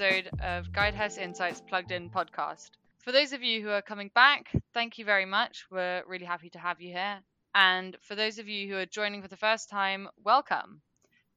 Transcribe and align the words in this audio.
episode 0.00 0.30
of 0.40 0.72
Guidehouse 0.72 1.18
Insights 1.18 1.60
Plugged 1.60 1.92
In 1.92 2.08
podcast. 2.08 2.70
For 3.00 3.12
those 3.12 3.34
of 3.34 3.42
you 3.42 3.60
who 3.60 3.68
are 3.68 3.82
coming 3.82 4.10
back, 4.14 4.50
thank 4.72 4.96
you 4.96 5.04
very 5.04 5.26
much. 5.26 5.66
We're 5.70 6.02
really 6.06 6.24
happy 6.24 6.48
to 6.50 6.58
have 6.58 6.80
you 6.80 6.90
here. 6.90 7.18
And 7.54 7.94
for 8.00 8.14
those 8.14 8.38
of 8.38 8.48
you 8.48 8.66
who 8.66 8.78
are 8.78 8.86
joining 8.86 9.20
for 9.20 9.28
the 9.28 9.36
first 9.36 9.68
time, 9.68 10.08
welcome. 10.24 10.80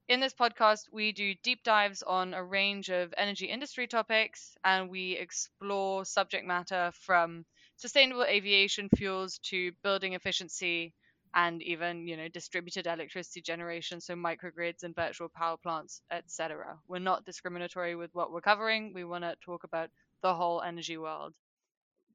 In 0.08 0.22
this 0.22 0.34
podcast, 0.34 0.84
we 0.94 1.12
do 1.12 1.34
deep 1.44 1.62
dives 1.64 2.04
on 2.04 2.34
a 2.34 2.42
range 2.42 2.90
of 2.90 3.14
energy 3.18 3.48
industry 3.48 3.86
topics 3.86 4.56
and 4.64 4.90
we 4.90 5.18
explore 5.18 6.06
subject 6.06 6.48
matter 6.48 6.94
from 7.02 7.44
sustainable 7.76 8.24
aviation 8.24 8.88
fuels 8.96 9.40
to 9.40 9.74
building 9.84 10.14
efficiency 10.14 10.94
and 11.36 11.62
even 11.64 12.08
you 12.08 12.16
know 12.16 12.28
distributed 12.28 12.86
electricity 12.86 13.42
generation 13.42 14.00
so 14.00 14.14
microgrids 14.14 14.84
and 14.84 14.96
virtual 14.96 15.30
power 15.30 15.58
plants 15.58 16.02
etc 16.12 16.78
we're 16.88 17.00
not 17.00 17.26
discriminatory 17.26 17.96
with 17.96 18.14
what 18.14 18.32
we're 18.32 18.42
covering. 18.42 18.94
We 18.94 19.04
want 19.04 19.24
to 19.24 19.36
talk 19.44 19.64
about 19.64 19.90
the 20.22 20.34
whole 20.34 20.62
energy 20.62 20.98
world. 20.98 21.34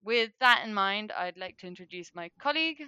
With 0.04 0.30
that 0.41 0.62
in 0.64 0.72
mind 0.72 1.12
i'd 1.16 1.36
like 1.36 1.58
to 1.58 1.66
introduce 1.66 2.10
my 2.14 2.30
colleague. 2.41 2.82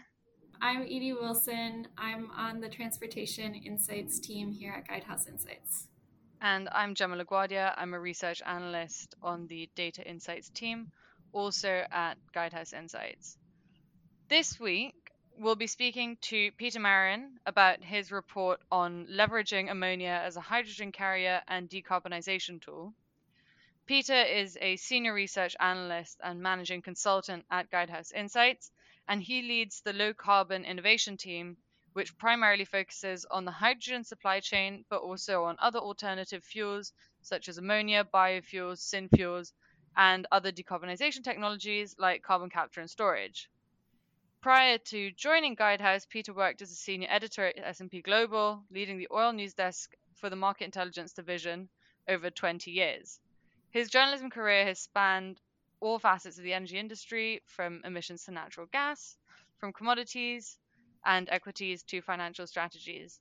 I'm 0.63 0.83
edie 0.83 1.13
wilson. 1.13 1.89
I'm 1.99 2.31
on 2.37 2.61
the 2.61 2.69
transportation 2.69 3.55
insights 3.55 4.21
team 4.21 4.53
here 4.53 4.73
at 4.73 4.89
guidehouse 4.89 5.29
insights. 5.29 5.89
And 6.41 6.69
i'm 6.73 6.95
gemma 6.95 7.23
laguardia. 7.23 7.75
I'm 7.77 7.95
a 7.95 8.01
research 8.01 8.41
analyst 8.47 9.15
on 9.23 9.47
the 9.49 9.69
data 9.75 10.09
insights 10.09 10.49
team 10.51 10.93
also 11.33 11.85
at 11.91 12.17
guidehouse 12.35 12.73
insights. 12.73 13.37
This 14.29 14.61
week 14.61 14.95
we'll 15.41 15.57
be 15.57 15.67
speaking 15.67 16.19
to 16.21 16.53
Peter 16.59 16.79
Marrin 16.79 17.41
about 17.47 17.83
his 17.83 18.13
report 18.13 18.61
on 18.71 19.07
leveraging 19.07 19.71
ammonia 19.71 20.21
as 20.23 20.37
a 20.37 20.41
hydrogen 20.43 20.93
carrier 20.93 21.41
and 21.49 21.71
decarbonization 21.71 22.61
tool. 22.61 22.93
Peter 23.87 24.23
is 24.23 24.59
a 24.61 24.77
senior 24.77 25.15
research 25.15 25.57
analyst 25.59 26.21
and 26.23 26.43
managing 26.43 26.83
consultant 26.83 27.43
at 27.51 27.71
Guidehouse 27.71 28.13
Insights, 28.13 28.71
and 29.09 29.23
he 29.23 29.41
leads 29.41 29.81
the 29.81 29.95
low 29.95 30.13
carbon 30.13 30.63
innovation 30.67 31.17
team, 31.17 31.57
which 31.95 32.19
primarily 32.19 32.67
focuses 32.67 33.25
on 33.31 33.47
the 33.47 33.51
hydrogen 33.51 34.05
supply 34.05 34.41
chain, 34.41 34.85
but 34.91 35.01
also 35.01 35.45
on 35.45 35.57
other 35.59 35.79
alternative 35.79 36.45
fuels 36.45 36.93
such 37.23 37.49
as 37.49 37.57
ammonia, 37.57 38.05
biofuels, 38.05 38.81
synfuels, 38.81 39.53
and 39.97 40.27
other 40.31 40.53
decarbonization 40.53 41.25
technologies 41.25 41.97
like 41.99 42.23
carbon 42.23 42.51
capture 42.51 42.81
and 42.83 42.91
storage. 42.91 43.49
Prior 44.43 44.79
to 44.79 45.11
joining 45.11 45.55
Guidehouse, 45.55 46.09
Peter 46.09 46.33
worked 46.33 46.63
as 46.63 46.73
a 46.73 46.75
senior 46.75 47.09
editor 47.11 47.45
at 47.45 47.59
S&P 47.59 48.01
Global, 48.01 48.65
leading 48.71 48.97
the 48.97 49.09
oil 49.13 49.35
news 49.35 49.53
desk 49.53 49.95
for 50.15 50.31
the 50.31 50.37
market 50.37 50.65
intelligence 50.65 51.13
division 51.13 51.69
over 52.09 52.31
20 52.31 52.71
years. 52.71 53.21
His 53.69 53.91
journalism 53.91 54.31
career 54.31 54.65
has 54.65 54.79
spanned 54.79 55.43
all 55.81 55.99
facets 55.99 56.39
of 56.39 56.45
the 56.45 56.55
energy 56.55 56.79
industry, 56.79 57.43
from 57.45 57.83
emissions 57.85 58.25
to 58.25 58.31
natural 58.31 58.67
gas, 58.73 59.15
from 59.59 59.75
commodities 59.75 60.57
and 61.05 61.29
equities 61.29 61.83
to 61.83 62.01
financial 62.01 62.47
strategies. 62.47 63.21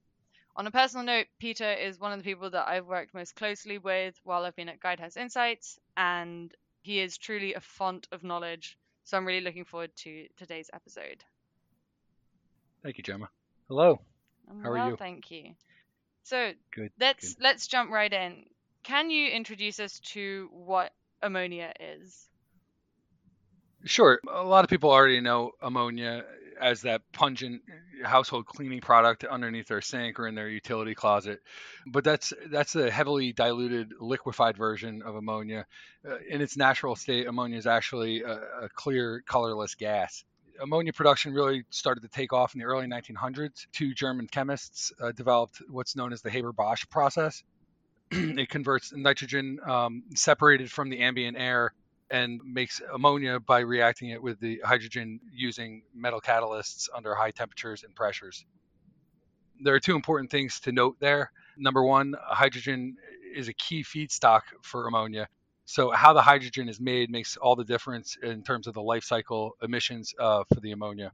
On 0.56 0.68
a 0.68 0.72
personal 0.72 1.06
note, 1.06 1.28
Peter 1.38 1.74
is 1.74 2.00
one 2.00 2.14
of 2.14 2.20
the 2.20 2.24
people 2.24 2.50
that 2.52 2.70
I've 2.70 2.88
worked 2.88 3.14
most 3.14 3.36
closely 3.36 3.78
with 3.78 4.18
while 4.24 4.46
I've 4.46 4.56
been 4.56 4.70
at 4.70 4.80
Guidehouse 4.80 5.18
Insights, 5.18 5.80
and 5.98 6.56
he 6.82 7.02
is 7.02 7.18
truly 7.18 7.56
a 7.56 7.60
font 7.60 8.08
of 8.14 8.24
knowledge 8.24 8.78
so 9.10 9.18
I'm 9.18 9.26
really 9.26 9.42
looking 9.42 9.66
forward 9.66 9.90
to 10.04 10.28
today's 10.38 10.70
episode. 10.72 11.24
Thank 12.84 13.00
you, 13.00 13.04
Gemma. 13.04 13.28
Hello. 13.68 14.00
I'm 14.48 14.62
How 14.62 14.72
well, 14.72 14.84
are 14.84 14.90
you? 14.92 14.98
Thank 14.98 15.32
you. 15.32 15.56
So 16.24 16.52
Good. 16.72 16.92
let's 17.00 17.34
good. 17.34 17.44
let's 17.44 17.68
jump 17.68 17.90
right 17.90 18.14
in. 18.14 18.46
Can 18.84 19.10
you 19.10 19.28
introduce 19.30 19.80
us 19.80 20.00
to 20.12 20.50
what 20.52 20.92
ammonia 21.24 21.74
is? 21.80 22.30
Sure. 23.84 24.20
A 24.32 24.44
lot 24.44 24.64
of 24.64 24.70
people 24.70 24.92
already 24.92 25.22
know 25.22 25.54
ammonia 25.60 26.24
as 26.60 26.82
that 26.82 27.02
pungent 27.12 27.62
household 28.04 28.46
cleaning 28.46 28.82
product 28.82 29.24
underneath 29.24 29.68
their 29.68 29.82
sink 29.82 30.20
or 30.20 30.28
in 30.28 30.36
their 30.36 30.50
utility 30.50 30.96
closet, 30.96 31.42
but 31.86 32.04
that's 32.04 32.34
that's 32.48 32.76
a 32.76 32.90
heavily 32.90 33.34
diluted 33.34 33.94
liquefied 34.00 34.58
version 34.58 35.02
of 35.02 35.16
ammonia. 35.16 35.66
Uh, 36.08 36.18
in 36.28 36.42
its 36.42 36.58
natural 36.58 36.96
state, 36.96 37.28
ammonia 37.28 37.58
is 37.58 37.68
actually 37.68 38.22
a, 38.24 38.34
a 38.64 38.70
clear, 38.74 39.24
colorless 39.28 39.76
gas. 39.76 40.24
Ammonia 40.62 40.92
production 40.92 41.34
really 41.34 41.64
started 41.70 42.02
to 42.02 42.10
take 42.10 42.34
off 42.34 42.54
in 42.54 42.60
the 42.60 42.66
early 42.66 42.88
1900s. 42.88 43.68
Two 43.72 43.94
German 43.94 44.28
chemists 44.28 44.92
uh, 45.02 45.12
developed 45.14 45.62
what's 45.70 45.96
known 45.96 46.12
as 46.12 46.22
the 46.22 46.30
Haber-Bosch 46.30 46.86
process. 46.90 47.44
it 48.12 48.50
converts 48.50 48.92
nitrogen 48.94 49.60
um, 49.66 50.04
separated 50.16 50.72
from 50.72 50.90
the 50.90 51.00
ambient 51.02 51.38
air 51.38 51.74
and 52.12 52.42
makes 52.44 52.82
ammonia 52.94 53.40
by 53.40 53.60
reacting 53.60 54.10
it 54.10 54.22
with 54.22 54.40
the 54.40 54.62
hydrogen 54.64 55.20
using 55.34 55.84
metal 55.94 56.20
catalysts 56.20 56.88
under 56.96 57.14
high 57.16 57.32
temperatures 57.32 57.84
and 57.84 57.96
pressures. 57.96 58.46
There 59.62 59.76
are 59.76 59.80
two 59.80 59.96
important 59.96 60.32
things 60.32 60.60
to 60.62 60.72
note 60.72 60.98
there. 61.00 61.32
Number 61.58 61.84
one, 61.84 62.16
hydrogen 62.22 62.98
is 63.36 63.48
a 63.48 63.54
key 63.54 63.84
feedstock 63.84 64.42
for 64.62 64.88
ammonia. 64.88 65.28
So, 65.66 65.92
how 65.92 66.14
the 66.14 66.22
hydrogen 66.22 66.68
is 66.68 66.80
made 66.80 67.12
makes 67.12 67.38
all 67.38 67.56
the 67.56 67.64
difference 67.64 68.18
in 68.24 68.42
terms 68.42 68.66
of 68.66 68.74
the 68.74 68.82
life 68.82 69.04
cycle 69.04 69.56
emissions 69.62 70.16
uh, 70.18 70.44
for 70.52 70.60
the 70.62 70.72
ammonia. 70.72 71.12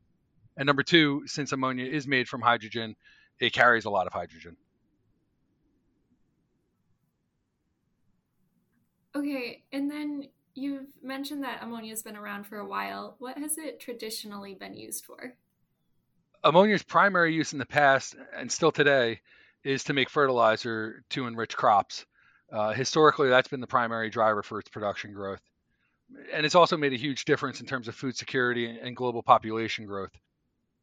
And 0.55 0.65
number 0.65 0.83
two, 0.83 1.23
since 1.25 1.51
ammonia 1.51 1.85
is 1.85 2.07
made 2.07 2.29
from 2.29 2.41
hydrogen, 2.41 2.95
it 3.39 3.51
carries 3.51 3.83
a 3.83 3.89
lot 3.89 4.07
of 4.07 4.13
hydrogen. 4.13 4.55
okay 9.15 9.63
and 9.71 9.89
then 9.89 10.27
you've 10.55 10.87
mentioned 11.03 11.43
that 11.43 11.61
ammonia's 11.61 12.01
been 12.01 12.15
around 12.15 12.45
for 12.45 12.57
a 12.57 12.65
while 12.65 13.15
what 13.19 13.37
has 13.37 13.57
it 13.57 13.79
traditionally 13.79 14.55
been 14.55 14.73
used 14.73 15.05
for 15.05 15.35
ammonia's 16.43 16.83
primary 16.83 17.33
use 17.33 17.53
in 17.53 17.59
the 17.59 17.65
past 17.65 18.15
and 18.35 18.51
still 18.51 18.71
today 18.71 19.19
is 19.65 19.83
to 19.83 19.93
make 19.93 20.09
fertilizer 20.09 21.03
to 21.09 21.27
enrich 21.27 21.57
crops. 21.57 22.05
Uh, 22.53 22.71
historically, 22.71 23.27
that's 23.27 23.47
been 23.47 23.59
the 23.59 23.67
primary 23.67 24.09
driver 24.09 24.43
for 24.43 24.59
its 24.59 24.69
production 24.69 25.11
growth. 25.11 25.41
And 26.31 26.45
it's 26.45 26.55
also 26.55 26.77
made 26.77 26.93
a 26.93 26.97
huge 26.97 27.25
difference 27.25 27.59
in 27.59 27.65
terms 27.65 27.87
of 27.87 27.95
food 27.95 28.15
security 28.15 28.77
and 28.79 28.95
global 28.95 29.23
population 29.23 29.87
growth. 29.87 30.11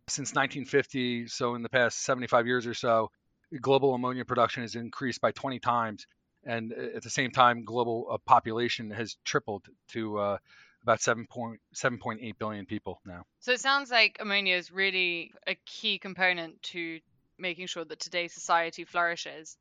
Since 0.08 0.34
1950, 0.34 1.28
so 1.28 1.54
in 1.54 1.62
the 1.62 1.68
past 1.68 2.02
75 2.02 2.48
years 2.48 2.66
or 2.66 2.74
so, 2.74 3.12
global 3.60 3.94
ammonia 3.94 4.24
production 4.24 4.64
has 4.64 4.74
increased 4.74 5.20
by 5.20 5.30
20 5.30 5.60
times. 5.60 6.06
And 6.44 6.72
at 6.72 7.02
the 7.02 7.10
same 7.10 7.30
time, 7.30 7.64
global 7.64 8.08
uh, 8.10 8.18
population 8.18 8.90
has 8.90 9.16
tripled 9.24 9.66
to 9.88 10.18
uh, 10.18 10.38
about 10.82 11.00
7.7.8 11.00 12.38
billion 12.38 12.66
people 12.66 13.00
now. 13.04 13.24
So 13.40 13.52
it 13.52 13.60
sounds 13.60 13.90
like 13.90 14.16
ammonia 14.20 14.56
is 14.56 14.72
really 14.72 15.32
a 15.46 15.54
key 15.66 15.98
component 15.98 16.62
to 16.62 17.00
making 17.38 17.66
sure 17.66 17.84
that 17.84 18.00
today's 18.00 18.32
society 18.32 18.84
flourishes. 18.84 19.56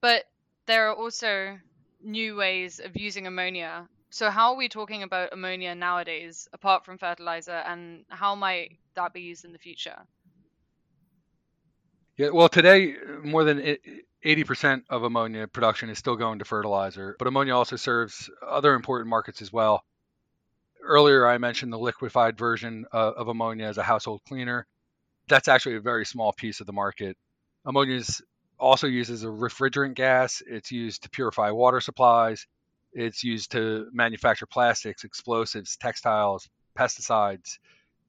But 0.00 0.24
there 0.66 0.88
are 0.88 0.94
also 0.94 1.58
new 2.02 2.36
ways 2.36 2.80
of 2.80 2.96
using 2.96 3.26
ammonia. 3.26 3.88
So 4.10 4.30
how 4.30 4.52
are 4.52 4.56
we 4.56 4.68
talking 4.68 5.02
about 5.02 5.32
ammonia 5.32 5.74
nowadays, 5.74 6.48
apart 6.52 6.84
from 6.84 6.98
fertilizer, 6.98 7.62
and 7.66 8.04
how 8.08 8.34
might 8.34 8.78
that 8.94 9.12
be 9.12 9.22
used 9.22 9.44
in 9.44 9.52
the 9.52 9.58
future? 9.58 9.96
Yeah, 12.16 12.28
well, 12.30 12.48
today 12.48 12.94
more 13.24 13.44
than 13.44 13.76
80% 14.24 14.82
of 14.90 15.02
ammonia 15.02 15.46
production 15.46 15.88
is 15.88 15.98
still 15.98 16.16
going 16.16 16.38
to 16.40 16.44
fertilizer, 16.44 17.16
but 17.18 17.26
ammonia 17.26 17.56
also 17.56 17.76
serves 17.76 18.30
other 18.46 18.74
important 18.74 19.08
markets 19.08 19.40
as 19.40 19.52
well. 19.52 19.84
Earlier, 20.82 21.26
I 21.26 21.38
mentioned 21.38 21.72
the 21.72 21.78
liquefied 21.78 22.36
version 22.36 22.84
uh, 22.92 23.12
of 23.16 23.28
ammonia 23.28 23.66
as 23.66 23.78
a 23.78 23.82
household 23.82 24.20
cleaner. 24.28 24.66
That's 25.28 25.48
actually 25.48 25.76
a 25.76 25.80
very 25.80 26.04
small 26.04 26.32
piece 26.32 26.60
of 26.60 26.66
the 26.66 26.72
market. 26.72 27.16
Ammonia 27.64 27.96
is 27.96 28.20
also 28.58 28.86
used 28.86 29.10
as 29.10 29.24
a 29.24 29.28
refrigerant 29.28 29.94
gas. 29.94 30.42
It's 30.46 30.70
used 30.70 31.04
to 31.04 31.10
purify 31.10 31.50
water 31.50 31.80
supplies. 31.80 32.46
It's 32.92 33.24
used 33.24 33.52
to 33.52 33.88
manufacture 33.92 34.46
plastics, 34.46 35.04
explosives, 35.04 35.76
textiles, 35.78 36.48
pesticides, 36.76 37.58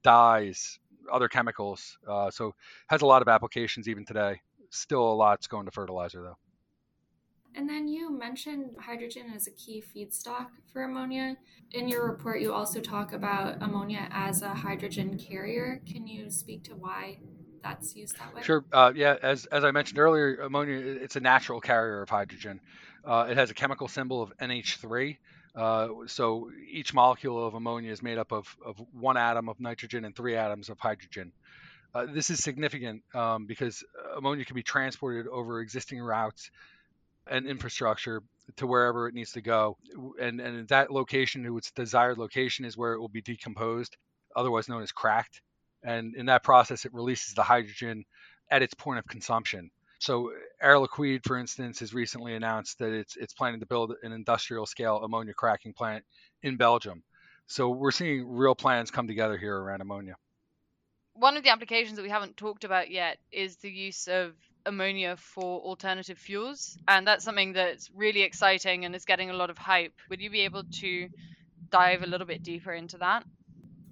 dyes, 0.02 0.78
other 1.10 1.28
chemicals. 1.28 1.98
Uh, 2.08 2.30
so 2.30 2.54
has 2.88 3.02
a 3.02 3.06
lot 3.06 3.22
of 3.22 3.28
applications 3.28 3.88
even 3.88 4.04
today. 4.04 4.40
Still 4.70 5.12
a 5.12 5.14
lot's 5.14 5.46
going 5.46 5.66
to 5.66 5.70
fertilizer 5.72 6.22
though. 6.22 6.36
And 7.56 7.68
then 7.68 7.86
you 7.86 8.10
mentioned 8.10 8.70
hydrogen 8.80 9.32
as 9.34 9.46
a 9.46 9.52
key 9.52 9.82
feedstock 9.82 10.48
for 10.72 10.82
ammonia. 10.82 11.36
In 11.72 11.88
your 11.88 12.04
report, 12.10 12.40
you 12.40 12.52
also 12.52 12.80
talk 12.80 13.12
about 13.12 13.62
ammonia 13.62 14.08
as 14.10 14.42
a 14.42 14.52
hydrogen 14.52 15.16
carrier. 15.16 15.80
Can 15.86 16.06
you 16.06 16.30
speak 16.30 16.64
to 16.64 16.72
why 16.72 17.18
that's 17.62 17.94
used 17.94 18.18
that 18.18 18.34
way? 18.34 18.42
Sure. 18.42 18.64
Uh, 18.72 18.92
yeah, 18.94 19.16
as, 19.22 19.46
as 19.46 19.62
I 19.64 19.70
mentioned 19.70 20.00
earlier, 20.00 20.34
ammonia 20.36 20.76
it's 20.76 21.14
a 21.14 21.20
natural 21.20 21.60
carrier 21.60 22.02
of 22.02 22.10
hydrogen. 22.10 22.60
Uh, 23.04 23.28
it 23.30 23.36
has 23.36 23.50
a 23.50 23.54
chemical 23.54 23.86
symbol 23.86 24.20
of 24.20 24.32
NH3. 24.40 25.18
Uh, 25.54 25.88
so 26.06 26.50
each 26.68 26.92
molecule 26.92 27.46
of 27.46 27.54
ammonia 27.54 27.92
is 27.92 28.02
made 28.02 28.18
up 28.18 28.32
of, 28.32 28.56
of 28.64 28.76
one 28.92 29.16
atom 29.16 29.48
of 29.48 29.60
nitrogen 29.60 30.04
and 30.04 30.16
three 30.16 30.36
atoms 30.36 30.68
of 30.68 30.78
hydrogen. 30.78 31.32
Uh, 31.94 32.06
this 32.12 32.28
is 32.28 32.42
significant 32.42 33.02
um, 33.14 33.46
because 33.46 33.84
ammonia 34.16 34.44
can 34.44 34.56
be 34.56 34.64
transported 34.64 35.28
over 35.28 35.60
existing 35.60 36.00
routes 36.00 36.50
and 37.28 37.46
infrastructure 37.46 38.22
to 38.56 38.66
wherever 38.66 39.08
it 39.08 39.14
needs 39.14 39.32
to 39.32 39.40
go. 39.40 39.76
And, 40.20 40.40
and 40.40 40.68
that 40.68 40.90
location, 40.90 41.46
its 41.56 41.70
desired 41.70 42.18
location, 42.18 42.64
is 42.64 42.76
where 42.76 42.92
it 42.94 43.00
will 43.00 43.08
be 43.08 43.22
decomposed, 43.22 43.96
otherwise 44.34 44.68
known 44.68 44.82
as 44.82 44.92
cracked. 44.92 45.40
And 45.82 46.16
in 46.16 46.26
that 46.26 46.42
process, 46.42 46.84
it 46.84 46.92
releases 46.92 47.34
the 47.34 47.42
hydrogen 47.42 48.04
at 48.50 48.62
its 48.62 48.74
point 48.74 48.98
of 48.98 49.06
consumption. 49.06 49.70
So 50.00 50.32
Air 50.60 50.76
Liquide, 50.76 51.24
for 51.24 51.38
instance, 51.38 51.80
has 51.80 51.94
recently 51.94 52.34
announced 52.34 52.78
that 52.78 52.92
it's 52.92 53.16
it's 53.16 53.32
planning 53.32 53.60
to 53.60 53.66
build 53.66 53.94
an 54.02 54.12
industrial 54.12 54.66
scale 54.66 54.98
ammonia 54.98 55.34
cracking 55.34 55.72
plant 55.72 56.04
in 56.42 56.56
Belgium. 56.56 57.02
So 57.46 57.70
we're 57.70 57.90
seeing 57.90 58.26
real 58.26 58.54
plans 58.54 58.90
come 58.90 59.06
together 59.06 59.36
here 59.36 59.56
around 59.56 59.80
ammonia. 59.80 60.16
One 61.14 61.36
of 61.36 61.44
the 61.44 61.50
applications 61.50 61.96
that 61.96 62.02
we 62.02 62.10
haven't 62.10 62.36
talked 62.36 62.64
about 62.64 62.90
yet 62.90 63.18
is 63.30 63.56
the 63.56 63.70
use 63.70 64.08
of 64.08 64.32
ammonia 64.66 65.16
for 65.16 65.60
alternative 65.60 66.18
fuels, 66.18 66.76
and 66.88 67.06
that's 67.06 67.24
something 67.24 67.52
that's 67.52 67.90
really 67.94 68.22
exciting 68.22 68.84
and 68.84 68.94
is 68.94 69.04
getting 69.04 69.30
a 69.30 69.34
lot 69.34 69.50
of 69.50 69.58
hype. 69.58 69.92
Would 70.10 70.20
you 70.20 70.30
be 70.30 70.40
able 70.40 70.64
to 70.80 71.08
dive 71.70 72.02
a 72.02 72.06
little 72.06 72.26
bit 72.26 72.42
deeper 72.42 72.72
into 72.72 72.98
that? 72.98 73.24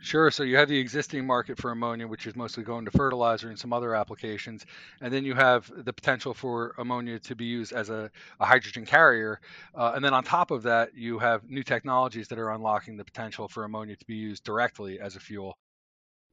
Sure. 0.05 0.33
So 0.33 0.43
you 0.43 0.57
have 0.57 0.69
the 0.69 0.79
existing 0.79 1.25
market 1.25 1.59
for 1.59 1.71
ammonia, 1.71 2.09
which 2.09 2.27
is 2.27 2.35
mostly 2.35 2.65
going 2.65 2.85
to 2.87 2.91
fertilizer 2.91 3.49
and 3.51 3.59
some 3.59 3.73
other 3.73 3.95
applications. 3.95 4.67
And 5.01 5.15
then 5.15 5.25
you 5.25 5.35
have 5.35 5.71
the 5.85 5.93
potential 5.93 6.35
for 6.35 6.75
ammonia 6.77 7.21
to 7.21 7.37
be 7.37 7.45
used 7.45 7.73
as 7.73 7.89
a, 7.89 8.11
a 8.41 8.45
hydrogen 8.45 8.85
carrier. 8.85 9.41
Uh, 9.77 9.93
and 9.95 10.05
then 10.05 10.13
on 10.13 10.25
top 10.25 10.51
of 10.51 10.65
that, 10.65 10.97
you 10.97 11.21
have 11.21 11.49
new 11.49 11.63
technologies 11.63 12.27
that 12.29 12.39
are 12.41 12.51
unlocking 12.51 12.97
the 12.97 13.05
potential 13.05 13.47
for 13.47 13.63
ammonia 13.63 13.95
to 13.95 14.05
be 14.07 14.17
used 14.17 14.43
directly 14.43 14.99
as 14.99 15.15
a 15.15 15.21
fuel, 15.21 15.57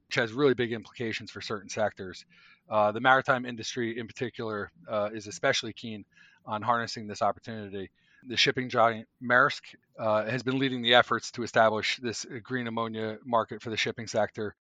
which 0.07 0.15
has 0.15 0.33
really 0.33 0.55
big 0.55 0.73
implications 0.73 1.29
for 1.29 1.39
certain 1.39 1.69
sectors. 1.69 2.25
Uh, 2.71 2.91
the 2.91 2.99
maritime 2.99 3.45
industry, 3.45 3.99
in 3.99 4.07
particular, 4.07 4.71
uh, 4.89 5.11
is 5.13 5.27
especially 5.27 5.73
keen 5.73 6.03
on 6.43 6.63
harnessing 6.63 7.05
this 7.05 7.21
opportunity. 7.21 7.91
The 8.27 8.37
shipping 8.37 8.69
giant 8.69 9.07
Maersk 9.23 9.61
uh, 9.97 10.25
has 10.25 10.43
been 10.43 10.59
leading 10.59 10.81
the 10.81 10.95
efforts 10.95 11.31
to 11.31 11.43
establish 11.43 11.97
this 12.01 12.25
green 12.43 12.67
ammonia 12.67 13.17
market 13.25 13.61
for 13.61 13.69
the 13.69 13.77
shipping 13.77 14.07
sector. 14.07 14.55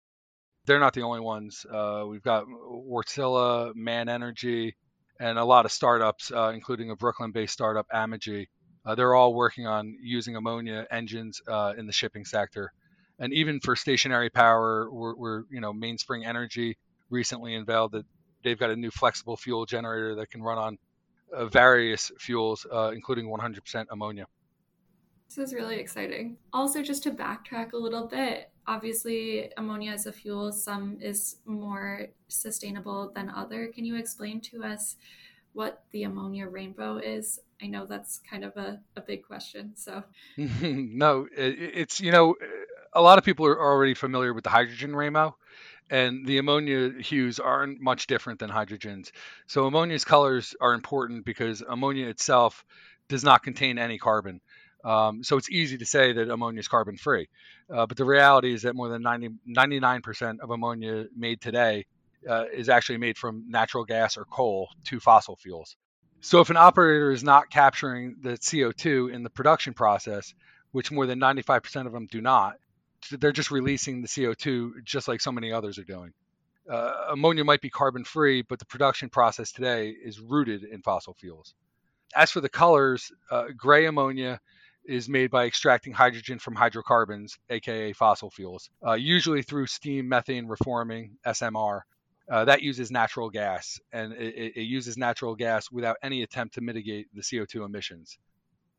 They're 0.65 0.79
not 0.79 0.93
the 0.93 1.01
only 1.01 1.21
ones. 1.21 1.65
Uh, 1.65 2.03
we've 2.07 2.21
got 2.21 2.45
Wärtsilä, 2.45 3.73
MAN 3.73 4.09
Energy, 4.09 4.75
and 5.19 5.39
a 5.39 5.45
lot 5.45 5.65
of 5.65 5.71
startups, 5.71 6.31
uh, 6.31 6.51
including 6.53 6.91
a 6.91 6.95
Brooklyn-based 6.95 7.53
startup, 7.53 7.87
Amogy. 7.93 8.47
Uh, 8.85 8.95
they're 8.95 9.15
all 9.15 9.33
working 9.33 9.65
on 9.65 9.97
using 10.01 10.35
ammonia 10.35 10.85
engines 10.91 11.41
uh, 11.47 11.73
in 11.77 11.87
the 11.87 11.93
shipping 11.93 12.25
sector, 12.25 12.71
and 13.19 13.33
even 13.33 13.59
for 13.59 13.75
stationary 13.75 14.29
power, 14.29 14.89
we're, 14.91 15.15
we're 15.15 15.43
you 15.49 15.59
know 15.59 15.73
Mainspring 15.73 16.25
Energy 16.25 16.77
recently 17.09 17.55
unveiled 17.55 17.93
that 17.93 18.05
they've 18.43 18.59
got 18.59 18.69
a 18.69 18.75
new 18.75 18.91
flexible 18.91 19.35
fuel 19.35 19.65
generator 19.65 20.15
that 20.15 20.29
can 20.29 20.41
run 20.41 20.57
on 20.57 20.73
uh, 20.73 20.77
various 21.49 22.11
fuels, 22.17 22.65
uh, 22.71 22.91
including 22.93 23.27
100% 23.27 23.85
ammonia. 23.91 24.25
This 25.27 25.37
is 25.37 25.53
really 25.53 25.77
exciting. 25.77 26.37
Also, 26.53 26.81
just 26.81 27.03
to 27.03 27.11
backtrack 27.11 27.73
a 27.73 27.77
little 27.77 28.07
bit, 28.07 28.49
obviously, 28.65 29.51
ammonia 29.57 29.91
as 29.91 30.05
a 30.05 30.11
fuel, 30.11 30.51
some 30.53 30.97
is 31.01 31.37
more 31.45 32.07
sustainable 32.29 33.11
than 33.13 33.29
other. 33.29 33.67
Can 33.67 33.83
you 33.83 33.97
explain 33.97 34.39
to 34.41 34.63
us 34.63 34.95
what 35.53 35.83
the 35.91 36.03
ammonia 36.03 36.47
rainbow 36.47 36.97
is? 36.97 37.39
I 37.61 37.67
know 37.67 37.85
that's 37.85 38.19
kind 38.19 38.45
of 38.45 38.55
a, 38.55 38.79
a 38.95 39.01
big 39.01 39.25
question. 39.25 39.73
So, 39.75 40.03
no, 40.37 41.27
it's, 41.35 41.99
you 41.99 42.11
know, 42.11 42.35
a 42.93 43.01
lot 43.01 43.17
of 43.17 43.25
people 43.25 43.45
are 43.47 43.59
already 43.59 43.93
familiar 43.93 44.33
with 44.33 44.45
the 44.45 44.49
hydrogen 44.49 44.95
rainbow 44.95 45.35
and 45.89 46.25
the 46.25 46.37
ammonia 46.37 46.91
hues 46.99 47.39
aren't 47.39 47.79
much 47.81 48.07
different 48.07 48.39
than 48.39 48.49
hydrogens. 48.49 49.11
So 49.47 49.67
ammonia's 49.67 50.05
colors 50.05 50.55
are 50.59 50.73
important 50.73 51.25
because 51.25 51.61
ammonia 51.61 52.07
itself 52.07 52.65
does 53.07 53.23
not 53.23 53.43
contain 53.43 53.77
any 53.77 53.97
carbon. 53.97 54.41
Um, 54.83 55.23
so 55.23 55.37
it's 55.37 55.49
easy 55.49 55.77
to 55.79 55.85
say 55.85 56.13
that 56.13 56.29
ammonia 56.29 56.59
is 56.59 56.67
carbon 56.67 56.97
free. 56.97 57.27
Uh, 57.69 57.85
but 57.85 57.97
the 57.97 58.05
reality 58.05 58.53
is 58.53 58.61
that 58.63 58.75
more 58.75 58.89
than 58.89 59.01
90, 59.01 59.29
99% 59.47 60.39
of 60.39 60.49
ammonia 60.49 61.05
made 61.15 61.41
today 61.41 61.85
uh, 62.27 62.45
is 62.53 62.69
actually 62.69 62.97
made 62.97 63.17
from 63.17 63.45
natural 63.49 63.85
gas 63.85 64.17
or 64.17 64.25
coal, 64.25 64.69
two 64.83 64.99
fossil 64.99 65.35
fuels. 65.35 65.75
So 66.21 66.41
if 66.41 66.49
an 66.49 66.57
operator 66.57 67.11
is 67.11 67.23
not 67.23 67.49
capturing 67.49 68.17
the 68.21 68.31
CO2 68.31 69.13
in 69.13 69.23
the 69.23 69.29
production 69.29 69.73
process, 69.73 70.33
which 70.71 70.91
more 70.91 71.05
than 71.05 71.19
95% 71.19 71.85
of 71.85 71.91
them 71.91 72.07
do 72.09 72.21
not, 72.21 72.57
they're 73.19 73.31
just 73.31 73.51
releasing 73.51 74.01
the 74.01 74.07
CO2 74.07 74.83
just 74.83 75.07
like 75.07 75.21
so 75.21 75.31
many 75.31 75.51
others 75.51 75.77
are 75.77 75.83
doing. 75.83 76.13
Uh, 76.69 77.07
ammonia 77.11 77.43
might 77.43 77.61
be 77.61 77.69
carbon 77.69 78.03
free, 78.03 78.41
but 78.41 78.59
the 78.59 78.65
production 78.65 79.09
process 79.09 79.51
today 79.51 79.89
is 79.89 80.19
rooted 80.19 80.63
in 80.63 80.81
fossil 80.81 81.13
fuels. 81.13 81.53
As 82.15 82.31
for 82.31 82.41
the 82.41 82.49
colors, 82.49 83.11
uh, 83.31 83.45
gray 83.55 83.85
ammonia 83.85 84.39
is 84.85 85.09
made 85.09 85.29
by 85.29 85.45
extracting 85.45 85.93
hydrogen 85.93 86.39
from 86.39 86.55
hydrocarbons, 86.55 87.37
aka 87.49 87.93
fossil 87.93 88.29
fuels, 88.29 88.69
uh, 88.85 88.93
usually 88.93 89.43
through 89.43 89.67
steam 89.67 90.07
methane 90.07 90.47
reforming, 90.47 91.17
SMR. 91.25 91.81
Uh, 92.29 92.43
that 92.45 92.61
uses 92.61 92.91
natural 92.91 93.29
gas, 93.29 93.79
and 93.93 94.11
it, 94.13 94.57
it, 94.57 94.63
uses 94.63 94.97
natural 94.97 95.33
gas 95.33 95.71
without 95.71 95.95
any 96.03 96.23
attempt 96.23 96.55
to 96.55 96.61
mitigate 96.61 97.07
the 97.13 97.21
CO2 97.21 97.65
emissions. 97.65 98.17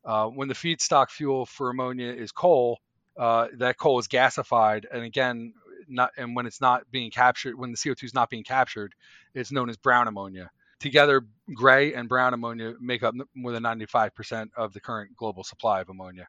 Uh, 0.04 0.26
when 0.26 0.48
the 0.48 0.54
feedstock 0.54 1.08
fuel 1.08 1.46
for 1.46 1.70
ammonia 1.70 2.12
is 2.12 2.30
coal, 2.30 2.78
uh, 3.18 3.48
that 3.58 3.76
coal 3.76 3.98
is 3.98 4.08
gasified, 4.08 4.84
and 4.92 5.02
again, 5.02 5.52
not 5.88 6.12
and 6.16 6.36
when 6.36 6.46
it's 6.46 6.60
not 6.60 6.90
being 6.90 7.10
captured, 7.10 7.58
when 7.58 7.72
the 7.72 7.76
CO2 7.76 8.04
is 8.04 8.14
not 8.14 8.30
being 8.30 8.44
captured, 8.44 8.94
it's 9.34 9.50
known 9.50 9.68
as 9.68 9.76
brown 9.76 10.06
ammonia. 10.08 10.50
Together, 10.80 11.22
gray 11.52 11.94
and 11.94 12.08
brown 12.08 12.34
ammonia 12.34 12.74
make 12.80 13.02
up 13.02 13.14
more 13.34 13.50
than 13.50 13.64
95% 13.64 14.50
of 14.56 14.72
the 14.72 14.80
current 14.80 15.16
global 15.16 15.42
supply 15.42 15.80
of 15.80 15.88
ammonia. 15.88 16.28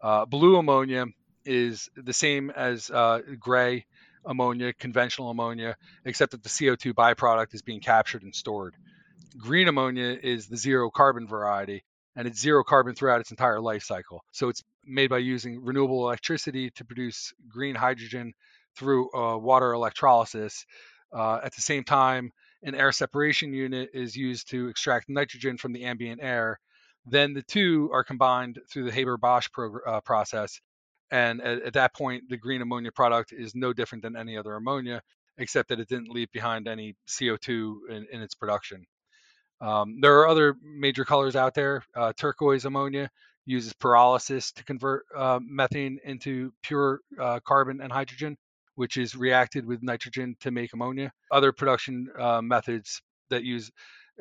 Uh, 0.00 0.24
blue 0.24 0.56
ammonia 0.56 1.06
is 1.44 1.90
the 1.94 2.12
same 2.12 2.50
as 2.50 2.90
uh, 2.90 3.20
gray 3.38 3.84
ammonia, 4.24 4.72
conventional 4.72 5.30
ammonia, 5.30 5.76
except 6.04 6.32
that 6.32 6.42
the 6.42 6.48
CO2 6.48 6.94
byproduct 6.94 7.54
is 7.54 7.60
being 7.60 7.80
captured 7.80 8.22
and 8.22 8.34
stored. 8.34 8.74
Green 9.36 9.68
ammonia 9.68 10.18
is 10.22 10.46
the 10.46 10.56
zero 10.56 10.90
carbon 10.90 11.26
variety, 11.26 11.84
and 12.16 12.26
it's 12.28 12.40
zero 12.40 12.62
carbon 12.62 12.94
throughout 12.94 13.20
its 13.20 13.30
entire 13.30 13.60
life 13.60 13.82
cycle. 13.82 14.24
So 14.32 14.48
it's 14.48 14.62
made 14.84 15.10
by 15.10 15.18
using 15.18 15.62
renewable 15.64 16.06
electricity 16.06 16.70
to 16.70 16.84
produce 16.84 17.32
green 17.48 17.74
hydrogen 17.74 18.32
through 18.76 19.12
uh, 19.14 19.36
water 19.38 19.72
electrolysis. 19.72 20.64
Uh, 21.12 21.40
at 21.42 21.54
the 21.54 21.60
same 21.60 21.84
time, 21.84 22.30
an 22.62 22.74
air 22.74 22.92
separation 22.92 23.52
unit 23.52 23.90
is 23.92 24.16
used 24.16 24.50
to 24.50 24.68
extract 24.68 25.08
nitrogen 25.08 25.58
from 25.58 25.72
the 25.72 25.84
ambient 25.84 26.20
air. 26.22 26.58
Then 27.06 27.34
the 27.34 27.42
two 27.42 27.90
are 27.92 28.04
combined 28.04 28.58
through 28.72 28.84
the 28.84 28.92
Haber 28.92 29.18
Bosch 29.18 29.48
uh, 29.86 30.00
process. 30.00 30.60
And 31.10 31.42
at, 31.42 31.62
at 31.62 31.72
that 31.74 31.94
point, 31.94 32.24
the 32.28 32.38
green 32.38 32.62
ammonia 32.62 32.90
product 32.90 33.32
is 33.32 33.54
no 33.54 33.72
different 33.72 34.02
than 34.02 34.16
any 34.16 34.36
other 34.38 34.54
ammonia, 34.54 35.02
except 35.36 35.68
that 35.68 35.80
it 35.80 35.88
didn't 35.88 36.08
leave 36.08 36.32
behind 36.32 36.66
any 36.66 36.96
CO2 37.08 37.74
in, 37.90 38.06
in 38.10 38.22
its 38.22 38.34
production. 38.34 38.86
Um, 39.64 40.00
there 40.00 40.18
are 40.18 40.28
other 40.28 40.56
major 40.62 41.06
colors 41.06 41.36
out 41.36 41.54
there. 41.54 41.82
Uh, 41.96 42.12
turquoise 42.12 42.66
ammonia 42.66 43.08
uses 43.46 43.72
pyrolysis 43.72 44.52
to 44.54 44.64
convert 44.64 45.04
uh, 45.16 45.38
methane 45.42 45.98
into 46.04 46.52
pure 46.62 47.00
uh, 47.18 47.40
carbon 47.40 47.80
and 47.80 47.90
hydrogen, 47.90 48.36
which 48.74 48.98
is 48.98 49.16
reacted 49.16 49.64
with 49.64 49.82
nitrogen 49.82 50.36
to 50.40 50.50
make 50.50 50.74
ammonia. 50.74 51.10
Other 51.32 51.50
production 51.52 52.08
uh, 52.18 52.42
methods 52.42 53.00
that 53.30 53.42
use 53.42 53.70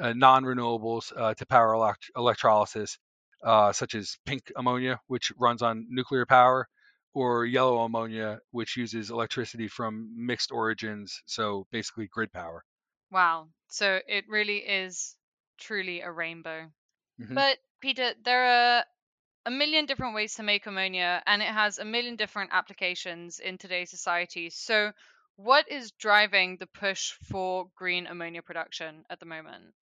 uh, 0.01 0.13
non-renewables 0.13 1.11
uh, 1.17 1.33
to 1.33 1.45
power 1.45 1.73
elect- 1.73 2.11
electrolysis, 2.15 2.97
such 3.73 3.95
as 3.95 4.17
pink 4.25 4.49
ammonia, 4.55 4.97
which 5.07 5.33
runs 5.37 5.61
on 5.61 5.85
nuclear 5.89 6.25
power, 6.25 6.67
or 7.13 7.45
yellow 7.45 7.79
ammonia, 7.83 8.39
which 8.51 8.77
uses 8.77 9.11
electricity 9.11 9.67
from 9.67 10.09
mixed 10.15 10.51
origins, 10.53 11.21
so 11.25 11.67
basically 11.71 12.07
grid 12.07 12.31
power. 12.31 12.63
Wow. 13.11 13.49
So 13.67 13.99
it 14.07 14.23
really 14.29 14.57
is 14.57 15.15
truly 15.57 16.01
a 16.01 16.11
rainbow. 16.11 16.71
Mm-hmm. 17.21 17.33
But 17.33 17.57
Peter, 17.81 18.13
there 18.23 18.45
are 18.45 18.83
a 19.45 19.51
million 19.51 19.85
different 19.85 20.15
ways 20.15 20.35
to 20.35 20.43
make 20.43 20.65
ammonia 20.65 21.21
and 21.25 21.41
it 21.41 21.47
has 21.47 21.77
a 21.77 21.85
million 21.85 22.15
different 22.15 22.51
applications 22.53 23.39
in 23.39 23.57
today's 23.57 23.89
society. 23.89 24.49
So 24.49 24.91
what 25.35 25.69
is 25.71 25.91
driving 25.91 26.57
the 26.57 26.67
push 26.67 27.13
for 27.29 27.67
green 27.75 28.07
ammonia 28.07 28.41
production 28.41 29.03
at 29.09 29.19
the 29.19 29.25
moment? 29.25 29.73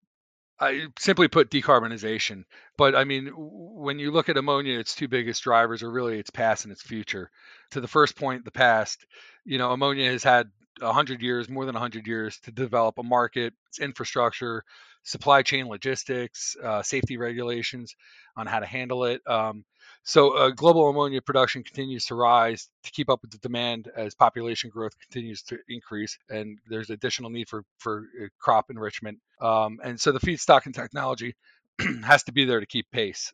I 0.59 0.87
simply 0.99 1.27
put 1.27 1.49
decarbonization. 1.49 2.45
But 2.77 2.95
I 2.95 3.03
mean, 3.03 3.31
when 3.35 3.97
you 3.97 4.11
look 4.11 4.29
at 4.29 4.37
ammonia, 4.37 4.77
its 4.79 4.95
two 4.95 5.07
biggest 5.07 5.43
drivers 5.43 5.81
are 5.81 5.91
really 5.91 6.19
its 6.19 6.29
past 6.29 6.65
and 6.65 6.71
its 6.71 6.83
future. 6.83 7.31
To 7.71 7.81
the 7.81 7.87
first 7.87 8.15
point, 8.15 8.45
the 8.45 8.51
past, 8.51 9.05
you 9.43 9.57
know, 9.57 9.71
ammonia 9.71 10.11
has 10.11 10.23
had 10.23 10.51
100 10.79 11.21
years, 11.21 11.49
more 11.49 11.65
than 11.65 11.73
100 11.73 12.05
years 12.05 12.37
to 12.41 12.51
develop 12.51 12.99
a 12.99 13.03
market, 13.03 13.53
its 13.67 13.79
infrastructure, 13.79 14.63
supply 15.03 15.41
chain 15.41 15.67
logistics, 15.67 16.55
uh, 16.63 16.81
safety 16.83 17.17
regulations 17.17 17.95
on 18.37 18.47
how 18.47 18.59
to 18.59 18.65
handle 18.65 19.05
it. 19.05 19.21
Um, 19.27 19.65
so 20.03 20.35
uh, 20.35 20.49
global 20.49 20.89
ammonia 20.89 21.21
production 21.21 21.63
continues 21.63 22.05
to 22.05 22.15
rise 22.15 22.69
to 22.83 22.91
keep 22.91 23.09
up 23.09 23.21
with 23.21 23.31
the 23.31 23.37
demand 23.37 23.89
as 23.95 24.15
population 24.15 24.69
growth 24.69 24.93
continues 24.99 25.43
to 25.43 25.59
increase, 25.69 26.17
and 26.29 26.57
there's 26.69 26.89
additional 26.89 27.29
need 27.29 27.49
for 27.49 27.63
for 27.77 28.05
uh, 28.21 28.27
crop 28.39 28.65
enrichment. 28.69 29.19
Um, 29.39 29.79
and 29.83 29.99
so 29.99 30.11
the 30.11 30.19
feedstock 30.19 30.65
and 30.65 30.73
technology 30.73 31.35
has 32.03 32.23
to 32.23 32.31
be 32.31 32.45
there 32.45 32.59
to 32.59 32.65
keep 32.65 32.87
pace. 32.91 33.31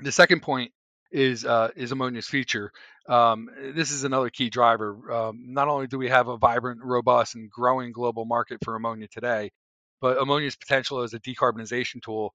The 0.00 0.12
second 0.12 0.42
point 0.42 0.72
is 1.10 1.44
uh, 1.44 1.70
is 1.76 1.92
ammonia's 1.92 2.26
feature. 2.26 2.72
Um, 3.08 3.48
this 3.74 3.90
is 3.90 4.04
another 4.04 4.30
key 4.30 4.50
driver. 4.50 5.12
Um, 5.12 5.44
not 5.46 5.68
only 5.68 5.86
do 5.86 5.98
we 5.98 6.08
have 6.08 6.28
a 6.28 6.36
vibrant, 6.36 6.80
robust, 6.82 7.34
and 7.34 7.50
growing 7.50 7.92
global 7.92 8.24
market 8.24 8.58
for 8.64 8.74
ammonia 8.74 9.08
today, 9.08 9.50
but 10.00 10.20
ammonia's 10.20 10.56
potential 10.56 11.02
as 11.02 11.14
a 11.14 11.20
decarbonization 11.20 12.02
tool, 12.02 12.34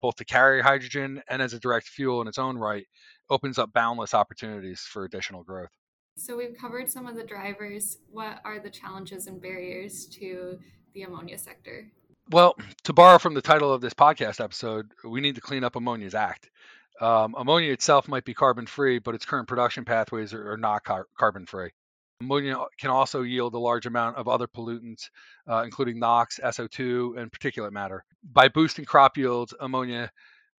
both 0.00 0.16
to 0.16 0.24
carry 0.24 0.62
hydrogen 0.62 1.22
and 1.28 1.40
as 1.40 1.54
a 1.54 1.60
direct 1.60 1.88
fuel 1.88 2.20
in 2.20 2.28
its 2.28 2.38
own 2.38 2.58
right, 2.58 2.86
opens 3.30 3.58
up 3.58 3.72
boundless 3.72 4.14
opportunities 4.14 4.80
for 4.80 5.04
additional 5.04 5.42
growth. 5.42 5.70
So 6.16 6.36
we've 6.36 6.56
covered 6.56 6.88
some 6.88 7.06
of 7.06 7.16
the 7.16 7.24
drivers. 7.24 7.98
What 8.10 8.40
are 8.44 8.60
the 8.60 8.70
challenges 8.70 9.26
and 9.26 9.40
barriers 9.40 10.06
to 10.06 10.58
the 10.94 11.02
ammonia 11.02 11.38
sector? 11.38 11.90
Well, 12.30 12.54
to 12.84 12.92
borrow 12.92 13.18
from 13.18 13.34
the 13.34 13.42
title 13.42 13.72
of 13.72 13.80
this 13.80 13.94
podcast 13.94 14.42
episode, 14.42 14.92
we 15.02 15.20
need 15.20 15.34
to 15.34 15.40
clean 15.40 15.64
up 15.64 15.76
Ammonia's 15.76 16.14
Act. 16.14 16.48
Um, 17.00 17.34
ammonia 17.36 17.72
itself 17.72 18.06
might 18.06 18.24
be 18.24 18.34
carbon 18.34 18.66
free, 18.66 18.98
but 18.98 19.14
its 19.14 19.26
current 19.26 19.48
production 19.48 19.84
pathways 19.84 20.32
are, 20.32 20.52
are 20.52 20.56
not 20.56 20.84
car- 20.84 21.08
carbon 21.18 21.44
free. 21.44 21.70
Ammonia 22.24 22.56
can 22.78 22.90
also 22.90 23.22
yield 23.22 23.54
a 23.54 23.58
large 23.58 23.86
amount 23.86 24.16
of 24.16 24.28
other 24.28 24.46
pollutants, 24.46 25.08
uh, 25.48 25.62
including 25.64 25.98
NOx, 25.98 26.40
SO2, 26.42 27.18
and 27.18 27.30
particulate 27.30 27.72
matter. 27.72 28.04
By 28.22 28.48
boosting 28.48 28.84
crop 28.84 29.16
yields, 29.16 29.54
ammonia 29.60 30.10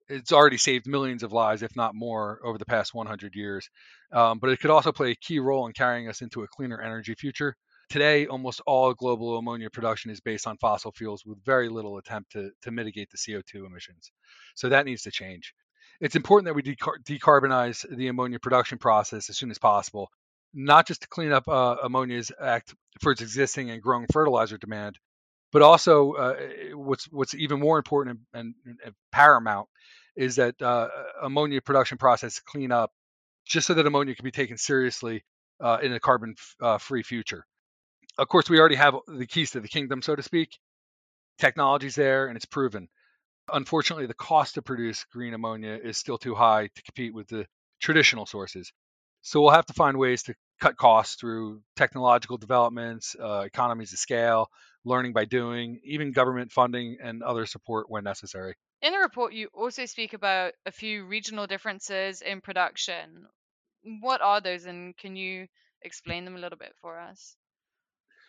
it's 0.08 0.32
already 0.32 0.56
saved 0.56 0.86
millions 0.86 1.22
of 1.22 1.32
lives, 1.32 1.62
if 1.62 1.74
not 1.74 1.94
more, 1.94 2.40
over 2.44 2.58
the 2.58 2.64
past 2.64 2.94
100 2.94 3.34
years. 3.34 3.68
Um, 4.12 4.38
but 4.38 4.50
it 4.50 4.60
could 4.60 4.70
also 4.70 4.92
play 4.92 5.10
a 5.10 5.16
key 5.16 5.38
role 5.38 5.66
in 5.66 5.72
carrying 5.72 6.08
us 6.08 6.22
into 6.22 6.42
a 6.42 6.48
cleaner 6.48 6.80
energy 6.80 7.14
future. 7.14 7.56
Today, 7.88 8.26
almost 8.26 8.60
all 8.66 8.94
global 8.94 9.38
ammonia 9.38 9.70
production 9.70 10.10
is 10.10 10.20
based 10.20 10.46
on 10.46 10.56
fossil 10.58 10.92
fuels 10.92 11.24
with 11.24 11.44
very 11.44 11.68
little 11.68 11.98
attempt 11.98 12.32
to, 12.32 12.50
to 12.62 12.70
mitigate 12.70 13.10
the 13.10 13.18
CO2 13.18 13.66
emissions. 13.66 14.10
So 14.54 14.68
that 14.68 14.86
needs 14.86 15.02
to 15.02 15.10
change. 15.10 15.54
It's 16.00 16.16
important 16.16 16.46
that 16.46 16.54
we 16.54 16.62
decar- 16.62 17.02
decarbonize 17.04 17.84
the 17.96 18.08
ammonia 18.08 18.38
production 18.38 18.78
process 18.78 19.30
as 19.30 19.38
soon 19.38 19.50
as 19.50 19.58
possible, 19.58 20.10
not 20.56 20.86
just 20.86 21.02
to 21.02 21.08
clean 21.08 21.32
up 21.32 21.46
uh, 21.48 21.76
ammonia's 21.84 22.32
act 22.40 22.74
for 23.00 23.12
its 23.12 23.20
existing 23.20 23.70
and 23.70 23.82
growing 23.82 24.06
fertilizer 24.10 24.56
demand, 24.56 24.98
but 25.52 25.60
also 25.60 26.14
uh, 26.14 26.36
what's 26.72 27.04
what's 27.12 27.34
even 27.34 27.60
more 27.60 27.76
important 27.76 28.20
and, 28.32 28.54
and, 28.64 28.78
and 28.84 28.94
paramount 29.12 29.68
is 30.16 30.36
that 30.36 30.60
uh, 30.62 30.88
ammonia 31.22 31.60
production 31.60 31.98
process 31.98 32.40
clean 32.40 32.72
up 32.72 32.90
just 33.44 33.66
so 33.66 33.74
that 33.74 33.86
ammonia 33.86 34.14
can 34.14 34.24
be 34.24 34.30
taken 34.30 34.56
seriously 34.56 35.22
uh, 35.60 35.78
in 35.82 35.92
a 35.92 36.00
carbon 36.00 36.34
uh, 36.60 36.78
free 36.78 37.02
future. 37.02 37.44
Of 38.18 38.28
course, 38.28 38.48
we 38.48 38.58
already 38.58 38.76
have 38.76 38.94
the 39.06 39.26
keys 39.26 39.50
to 39.50 39.60
the 39.60 39.68
kingdom, 39.68 40.00
so 40.00 40.16
to 40.16 40.22
speak. 40.22 40.58
Technology's 41.38 41.94
there 41.94 42.28
and 42.28 42.36
it's 42.36 42.46
proven. 42.46 42.88
Unfortunately, 43.52 44.06
the 44.06 44.14
cost 44.14 44.54
to 44.54 44.62
produce 44.62 45.04
green 45.12 45.34
ammonia 45.34 45.78
is 45.82 45.98
still 45.98 46.16
too 46.16 46.34
high 46.34 46.70
to 46.74 46.82
compete 46.82 47.14
with 47.14 47.28
the 47.28 47.46
traditional 47.78 48.24
sources. 48.24 48.72
So 49.20 49.40
we'll 49.40 49.50
have 49.50 49.66
to 49.66 49.74
find 49.74 49.98
ways 49.98 50.22
to 50.24 50.34
cut 50.60 50.76
costs 50.76 51.16
through 51.16 51.60
technological 51.76 52.38
developments, 52.38 53.14
uh, 53.20 53.40
economies 53.40 53.92
of 53.92 53.98
scale, 53.98 54.50
learning 54.84 55.12
by 55.12 55.24
doing, 55.24 55.80
even 55.84 56.12
government 56.12 56.52
funding 56.52 56.98
and 57.02 57.22
other 57.22 57.46
support 57.46 57.90
when 57.90 58.04
necessary. 58.04 58.54
In 58.82 58.92
the 58.92 58.98
report, 58.98 59.32
you 59.32 59.48
also 59.52 59.86
speak 59.86 60.12
about 60.12 60.52
a 60.64 60.70
few 60.70 61.04
regional 61.04 61.46
differences 61.46 62.22
in 62.22 62.40
production. 62.40 63.26
What 64.00 64.20
are 64.20 64.40
those, 64.40 64.66
and 64.66 64.96
can 64.96 65.16
you 65.16 65.46
explain 65.82 66.24
them 66.24 66.36
a 66.36 66.40
little 66.40 66.58
bit 66.58 66.74
for 66.80 66.98
us? 66.98 67.36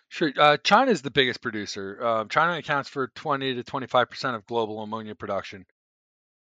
Sure. 0.10 0.32
Uh, 0.38 0.58
China 0.58 0.92
is 0.92 1.02
the 1.02 1.12
biggest 1.12 1.42
producer. 1.42 2.00
Uh, 2.02 2.26
China 2.26 2.58
accounts 2.58 2.90
for 2.90 3.10
20 3.10 3.56
to 3.56 3.64
25 3.64 4.10
percent 4.10 4.36
of 4.36 4.46
global 4.46 4.82
ammonia 4.82 5.16
production. 5.16 5.66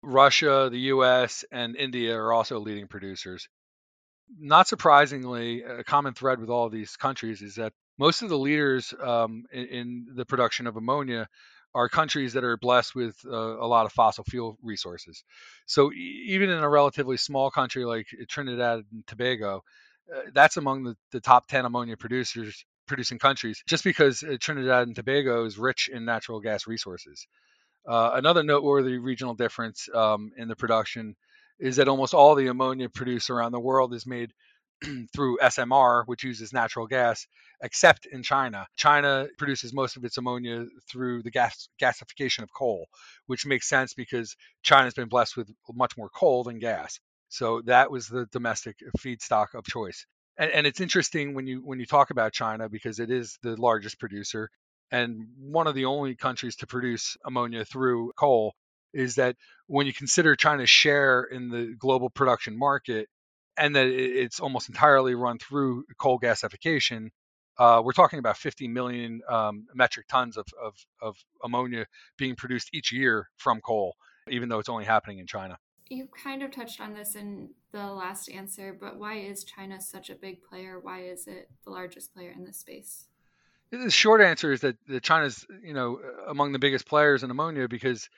Russia, 0.01 0.69
the 0.71 0.79
U.S., 0.93 1.43
and 1.51 1.75
India 1.75 2.15
are 2.15 2.31
also 2.31 2.59
leading 2.59 2.87
producers. 2.87 3.49
Not 4.37 4.67
surprisingly, 4.67 5.63
a 5.63 5.83
common 5.83 6.13
thread 6.13 6.39
with 6.39 6.49
all 6.49 6.65
of 6.65 6.71
these 6.71 6.95
countries 6.95 7.41
is 7.41 7.55
that 7.55 7.73
most 7.97 8.21
of 8.21 8.29
the 8.29 8.37
leaders 8.37 8.93
um, 9.01 9.43
in, 9.51 9.65
in, 9.65 10.07
the 10.15 10.25
production 10.25 10.67
of 10.67 10.77
ammonia 10.77 11.27
are 11.75 11.89
countries 11.89 12.33
that 12.33 12.43
are 12.43 12.57
blessed 12.57 12.95
with 12.95 13.15
uh, 13.25 13.31
a 13.31 13.67
lot 13.67 13.85
of 13.85 13.91
fossil 13.91 14.23
fuel 14.23 14.57
resources. 14.63 15.23
So 15.65 15.91
even 15.93 16.49
in 16.49 16.63
a 16.63 16.69
relatively 16.69 17.17
small 17.17 17.51
country 17.51 17.85
like 17.85 18.07
Trinidad 18.27 18.83
and 18.91 19.05
Tobago, 19.05 19.63
uh, 20.13 20.21
that's 20.33 20.57
among 20.57 20.83
the, 20.83 20.95
the 21.11 21.19
top 21.19 21.47
10 21.47 21.65
ammonia 21.65 21.97
producers 21.97 22.65
producing 22.87 23.19
countries 23.19 23.61
just 23.67 23.83
because 23.83 24.23
uh, 24.23 24.37
Trinidad 24.39 24.87
and 24.87 24.95
Tobago 24.95 25.45
is 25.45 25.57
rich 25.57 25.89
in 25.91 26.05
natural 26.05 26.39
gas 26.39 26.65
resources. 26.65 27.27
Uh, 27.87 28.11
another 28.15 28.43
noteworthy 28.43 28.97
regional 28.97 29.35
difference 29.35 29.87
um, 29.93 30.31
in 30.37 30.47
the 30.47 30.55
production 30.55 31.15
is 31.59 31.75
that 31.77 31.87
almost 31.87 32.13
all 32.13 32.35
the 32.35 32.47
ammonia 32.47 32.89
produced 32.89 33.29
around 33.29 33.51
the 33.51 33.59
world 33.59 33.93
is 33.93 34.05
made 34.05 34.31
through 35.15 35.37
SMR, 35.39 36.03
which 36.05 36.23
uses 36.23 36.53
natural 36.53 36.87
gas, 36.87 37.27
except 37.61 38.05
in 38.05 38.23
China. 38.23 38.65
China 38.77 39.27
produces 39.37 39.73
most 39.73 39.97
of 39.97 40.03
its 40.05 40.17
ammonia 40.17 40.65
through 40.89 41.23
the 41.23 41.31
gas 41.31 41.67
gasification 41.81 42.43
of 42.43 42.49
coal, 42.53 42.87
which 43.27 43.45
makes 43.45 43.67
sense 43.67 43.93
because 43.93 44.35
China's 44.63 44.93
been 44.93 45.09
blessed 45.09 45.37
with 45.37 45.49
much 45.73 45.97
more 45.97 46.09
coal 46.09 46.43
than 46.43 46.59
gas. 46.59 46.99
So 47.29 47.61
that 47.65 47.91
was 47.91 48.07
the 48.07 48.25
domestic 48.31 48.77
feedstock 48.99 49.47
of 49.53 49.65
choice. 49.65 50.05
And, 50.37 50.51
and 50.51 50.67
it's 50.67 50.79
interesting 50.79 51.33
when 51.35 51.45
you 51.45 51.61
when 51.63 51.79
you 51.79 51.85
talk 51.85 52.09
about 52.09 52.33
China 52.33 52.69
because 52.69 52.99
it 52.99 53.11
is 53.11 53.37
the 53.43 53.55
largest 53.59 53.99
producer 53.99 54.49
and 54.91 55.27
one 55.37 55.67
of 55.67 55.75
the 55.75 55.85
only 55.85 56.15
countries 56.15 56.55
to 56.57 56.67
produce 56.67 57.15
ammonia 57.25 57.65
through 57.65 58.11
coal 58.17 58.53
is 58.93 59.15
that 59.15 59.35
when 59.67 59.85
you 59.85 59.93
consider 59.93 60.35
China's 60.35 60.69
share 60.69 61.23
in 61.23 61.49
the 61.49 61.75
global 61.77 62.09
production 62.09 62.57
market, 62.57 63.07
and 63.57 63.75
that 63.75 63.87
it's 63.87 64.39
almost 64.39 64.69
entirely 64.69 65.15
run 65.15 65.37
through 65.37 65.83
coal 65.97 66.19
gasification, 66.19 67.09
uh, 67.57 67.81
we're 67.83 67.91
talking 67.91 68.19
about 68.19 68.37
50 68.37 68.69
million 68.69 69.21
um, 69.27 69.67
metric 69.75 70.07
tons 70.07 70.37
of, 70.37 70.45
of, 70.61 70.75
of, 71.01 71.17
ammonia 71.43 71.85
being 72.17 72.35
produced 72.35 72.69
each 72.73 72.93
year 72.93 73.29
from 73.35 73.59
coal, 73.59 73.95
even 74.29 74.47
though 74.47 74.59
it's 74.59 74.69
only 74.69 74.85
happening 74.85 75.19
in 75.19 75.27
China. 75.27 75.57
You 75.89 76.07
kind 76.23 76.41
of 76.41 76.51
touched 76.51 76.79
on 76.79 76.93
this 76.93 77.15
in 77.15 77.49
the 77.73 77.85
last 77.85 78.29
answer, 78.29 78.77
but 78.79 78.97
why 78.97 79.15
is 79.15 79.43
China 79.43 79.81
such 79.81 80.09
a 80.09 80.15
big 80.15 80.41
player? 80.41 80.79
Why 80.79 81.01
is 81.01 81.27
it 81.27 81.49
the 81.65 81.71
largest 81.71 82.13
player 82.13 82.31
in 82.33 82.45
this 82.45 82.57
space? 82.57 83.05
The 83.71 83.91
short 83.91 84.21
answer 84.21 84.53
is 84.53 84.61
that 84.61 84.77
China's, 85.03 85.45
you 85.61 85.73
know, 85.73 85.99
among 86.27 86.53
the 86.53 86.59
biggest 86.59 86.87
players 86.87 87.23
in 87.23 87.29
ammonia 87.29 87.67
because 87.67 88.09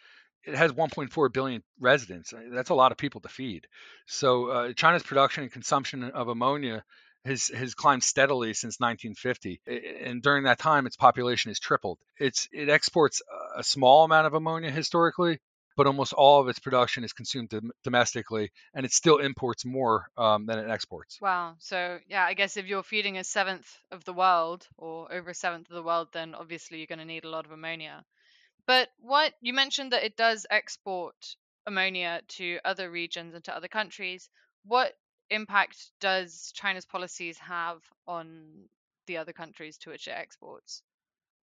it 0.43 0.55
has 0.55 0.71
1.4 0.71 1.33
billion 1.33 1.63
residents. 1.79 2.33
That's 2.51 2.69
a 2.69 2.75
lot 2.75 2.91
of 2.91 2.97
people 2.97 3.21
to 3.21 3.29
feed. 3.29 3.67
So 4.07 4.47
uh, 4.47 4.73
China's 4.73 5.03
production 5.03 5.43
and 5.43 5.51
consumption 5.51 6.03
of 6.03 6.27
ammonia 6.27 6.83
has 7.25 7.49
has 7.49 7.75
climbed 7.75 8.03
steadily 8.03 8.53
since 8.53 8.79
1950, 8.79 9.61
and 10.03 10.23
during 10.23 10.45
that 10.45 10.57
time, 10.57 10.87
its 10.87 10.95
population 10.95 11.49
has 11.49 11.59
tripled. 11.59 11.99
It's 12.19 12.47
it 12.51 12.67
exports 12.67 13.21
a 13.55 13.63
small 13.63 14.03
amount 14.03 14.25
of 14.25 14.33
ammonia 14.33 14.71
historically, 14.71 15.39
but 15.77 15.87
almost 15.87 16.13
all 16.13 16.41
of 16.41 16.47
its 16.47 16.59
production 16.59 17.03
is 17.03 17.13
consumed 17.13 17.53
domestically, 17.83 18.51
and 18.73 18.85
it 18.85 18.91
still 18.91 19.17
imports 19.17 19.65
more 19.65 20.07
um, 20.17 20.45
than 20.45 20.59
it 20.59 20.69
exports. 20.69 21.19
Wow. 21.21 21.55
So 21.59 21.99
yeah, 22.07 22.25
I 22.25 22.33
guess 22.33 22.57
if 22.57 22.65
you're 22.65 22.83
feeding 22.83 23.17
a 23.17 23.23
seventh 23.23 23.67
of 23.91 24.03
the 24.03 24.13
world 24.13 24.67
or 24.77 25.11
over 25.13 25.29
a 25.29 25.35
seventh 25.35 25.69
of 25.69 25.75
the 25.75 25.83
world, 25.83 26.09
then 26.13 26.33
obviously 26.35 26.79
you're 26.79 26.87
going 26.87 26.99
to 26.99 27.05
need 27.05 27.25
a 27.25 27.29
lot 27.29 27.45
of 27.45 27.51
ammonia. 27.51 28.03
But 28.71 28.87
what 29.01 29.33
you 29.41 29.51
mentioned 29.51 29.91
that 29.91 30.05
it 30.05 30.15
does 30.15 30.45
export 30.49 31.35
ammonia 31.67 32.21
to 32.39 32.57
other 32.63 32.89
regions 32.89 33.35
and 33.35 33.43
to 33.43 33.53
other 33.53 33.67
countries. 33.67 34.29
What 34.63 34.93
impact 35.29 35.91
does 35.99 36.53
China's 36.55 36.85
policies 36.85 37.37
have 37.39 37.81
on 38.07 38.69
the 39.07 39.17
other 39.17 39.33
countries 39.33 39.77
to 39.79 39.89
which 39.89 40.07
it 40.07 40.11
exports? 40.11 40.83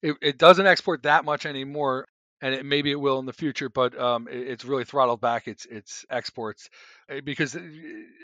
It, 0.01 0.17
it 0.23 0.37
doesn't 0.39 0.65
export 0.65 1.03
that 1.03 1.23
much 1.23 1.45
anymore, 1.45 2.07
and 2.41 2.55
it, 2.55 2.65
maybe 2.65 2.89
it 2.89 2.99
will 2.99 3.19
in 3.19 3.27
the 3.27 3.31
future, 3.31 3.69
but 3.69 3.95
um, 3.95 4.27
it, 4.27 4.47
it's 4.47 4.65
really 4.65 4.83
throttled 4.83 5.21
back 5.21 5.47
its 5.47 5.67
its 5.67 6.07
exports 6.09 6.67
eh, 7.09 7.21
because, 7.21 7.55
eh, 7.55 7.59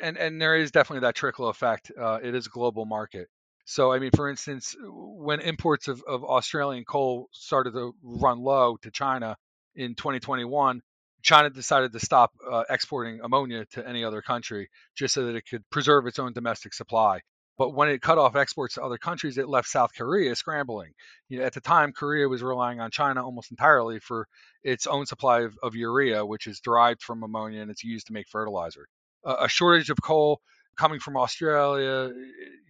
and 0.02 0.18
and 0.18 0.42
there 0.42 0.56
is 0.56 0.72
definitely 0.72 1.02
that 1.02 1.14
trickle 1.14 1.50
effect. 1.50 1.92
Uh, 1.96 2.18
it 2.24 2.34
is 2.34 2.48
a 2.48 2.50
global 2.50 2.86
market. 2.86 3.28
So, 3.70 3.92
I 3.92 4.00
mean, 4.00 4.10
for 4.16 4.28
instance, 4.28 4.76
when 4.82 5.42
imports 5.42 5.88
of, 5.88 6.02
of 6.08 6.24
Australian 6.24 6.86
coal 6.86 7.30
started 7.34 7.74
to 7.74 7.94
run 8.02 8.40
low 8.40 8.78
to 8.78 8.90
China 8.90 9.38
in 9.76 9.94
2021, 9.94 10.82
China 11.22 11.52
decided 11.52 11.94
to 11.94 12.00
stop 12.00 12.32
uh, 12.52 12.64
exporting 12.68 13.20
ammonia 13.24 13.66
to 13.74 13.88
any 13.88 14.04
other 14.04 14.24
country 14.24 14.72
just 14.96 15.14
so 15.14 15.28
that 15.28 15.36
it 15.36 15.44
could 15.48 15.62
preserve 15.70 16.08
its 16.08 16.18
own 16.18 16.34
domestic 16.34 16.74
supply. 16.74 17.20
But 17.60 17.76
when 17.76 17.90
it 17.90 18.02
cut 18.02 18.18
off 18.18 18.36
exports 18.36 18.74
to 18.74 18.84
other 18.84 18.98
countries, 18.98 19.38
it 19.38 19.48
left 19.48 19.68
South 19.68 19.92
Korea 19.96 20.36
scrambling. 20.36 20.94
You 21.28 21.38
know, 21.38 21.46
at 21.46 21.54
the 21.54 21.62
time, 21.62 21.94
Korea 21.94 22.28
was 22.28 22.42
relying 22.42 22.80
on 22.80 22.90
China 22.90 23.24
almost 23.24 23.52
entirely 23.52 24.00
for 24.00 24.28
its 24.64 24.88
own 24.88 25.06
supply 25.06 25.42
of, 25.42 25.56
of 25.62 25.76
urea, 25.76 26.26
which 26.26 26.48
is 26.48 26.60
derived 26.60 27.04
from 27.04 27.22
ammonia 27.22 27.62
and 27.62 27.70
it's 27.70 27.84
used 27.84 28.08
to 28.08 28.14
make 28.14 28.30
fertilizer. 28.30 28.88
Uh, 29.24 29.36
a 29.42 29.48
shortage 29.48 29.92
of 29.92 30.02
coal 30.02 30.42
coming 30.80 31.00
from 31.00 31.18
Australia 31.18 32.12